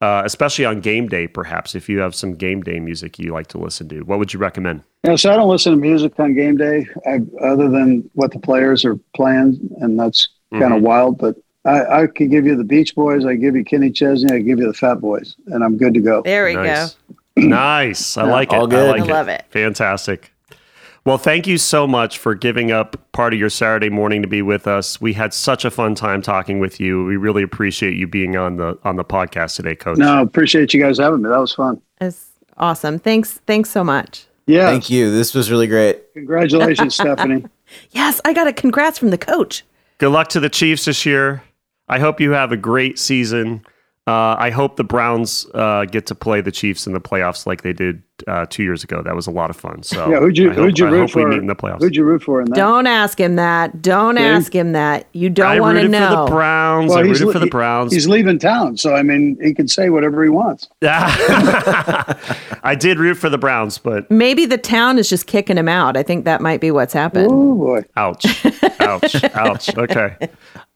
[0.00, 3.48] uh, especially on game day, perhaps if you have some game day music you like
[3.48, 4.84] to listen to, what would you recommend?
[5.02, 8.38] Yeah, so I don't listen to music on game day, I, other than what the
[8.38, 10.72] players are playing, and that's kind Mm-hmm.
[10.74, 11.18] of wild.
[11.18, 11.34] But
[11.64, 14.58] I, I could give you the Beach Boys, I give you Kenny Chesney, I give
[14.58, 16.22] you the Fat Boys, and I'm good to go.
[16.22, 16.96] there we Nice.
[17.36, 17.42] go.
[17.42, 18.16] nice.
[18.18, 18.56] I like it.
[18.56, 18.88] all good.
[18.88, 19.44] I like I love it.
[19.50, 20.32] Fantastic.
[21.04, 24.42] Well, thank you so much for giving up part of your Saturday morning to be
[24.42, 25.00] with us.
[25.00, 27.04] We had such a fun time talking with you.
[27.06, 29.96] We really appreciate you being on the on the podcast today, Coach.
[29.96, 31.30] No, appreciate you guys having me.
[31.30, 31.80] That was fun.
[32.02, 32.98] It's awesome.
[32.98, 33.40] Thanks.
[33.46, 34.26] Thanks so much.
[34.46, 35.10] Yeah, Thank you.
[35.10, 36.12] This was really great.
[36.12, 37.44] congratulations, Stephanie.
[37.92, 39.64] Yes, I got a congrats from the coach.
[39.98, 41.42] Good luck to the Chiefs this year.
[41.90, 43.64] I hope you have a great season.
[44.06, 47.62] Uh, I hope the Browns uh, get to play the Chiefs in the playoffs like
[47.62, 49.02] they did uh, two years ago.
[49.02, 49.82] That was a lot of fun.
[49.82, 51.24] So Yeah, who'd you I hope, who'd you I root hope for?
[51.24, 51.80] we meet in the playoffs.
[51.80, 52.56] Who'd you root for in that?
[52.56, 53.82] Don't ask him that.
[53.82, 54.22] Don't See?
[54.24, 55.06] ask him that.
[55.12, 56.24] You don't want to rooted for know.
[56.26, 56.92] the Browns.
[56.92, 57.92] I rooted le- for the Browns.
[57.92, 60.68] He's leaving town, so I mean, he can say whatever he wants.
[60.80, 61.06] Yeah,
[62.62, 65.96] I did root for the Browns, but Maybe the town is just kicking him out.
[65.96, 67.28] I think that might be what's happened.
[67.30, 68.44] Oh boy, ouch,
[68.80, 69.76] ouch, ouch.
[69.76, 70.16] Okay.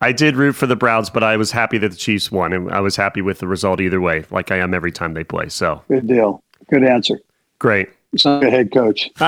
[0.00, 2.70] I did root for the Browns, but I was happy that the Chiefs won, and
[2.70, 5.48] I was happy with the result either way, like I am every time they play.
[5.48, 6.42] So good deal.
[6.70, 7.18] Good answer.
[7.64, 7.88] Great.
[8.18, 9.10] Sound like a head coach.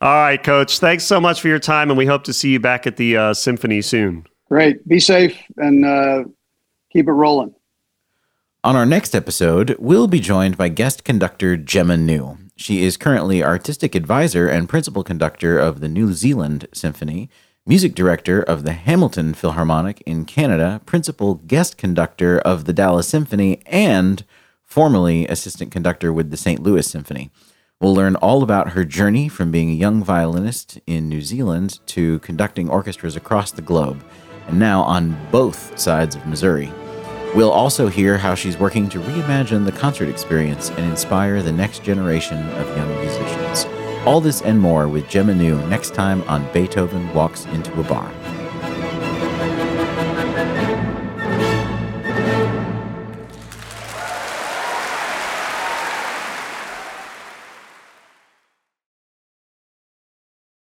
[0.00, 0.78] All right, Coach.
[0.78, 3.14] Thanks so much for your time, and we hope to see you back at the
[3.14, 4.26] uh, Symphony soon.
[4.48, 4.88] Great.
[4.88, 6.24] Be safe and uh,
[6.90, 7.54] keep it rolling.
[8.64, 12.38] On our next episode, we'll be joined by guest conductor Gemma New.
[12.56, 17.28] She is currently artistic advisor and principal conductor of the New Zealand Symphony,
[17.66, 23.60] music director of the Hamilton Philharmonic in Canada, principal guest conductor of the Dallas Symphony,
[23.66, 24.24] and
[24.70, 26.62] formerly assistant conductor with the St.
[26.62, 27.32] Louis Symphony.
[27.80, 32.20] We'll learn all about her journey from being a young violinist in New Zealand to
[32.20, 34.04] conducting orchestras across the globe,
[34.46, 36.72] and now on both sides of Missouri.
[37.34, 41.82] We'll also hear how she's working to reimagine the concert experience and inspire the next
[41.82, 43.66] generation of young musicians.
[44.06, 48.12] All this and more with Gemma New next time on Beethoven Walks into a Bar.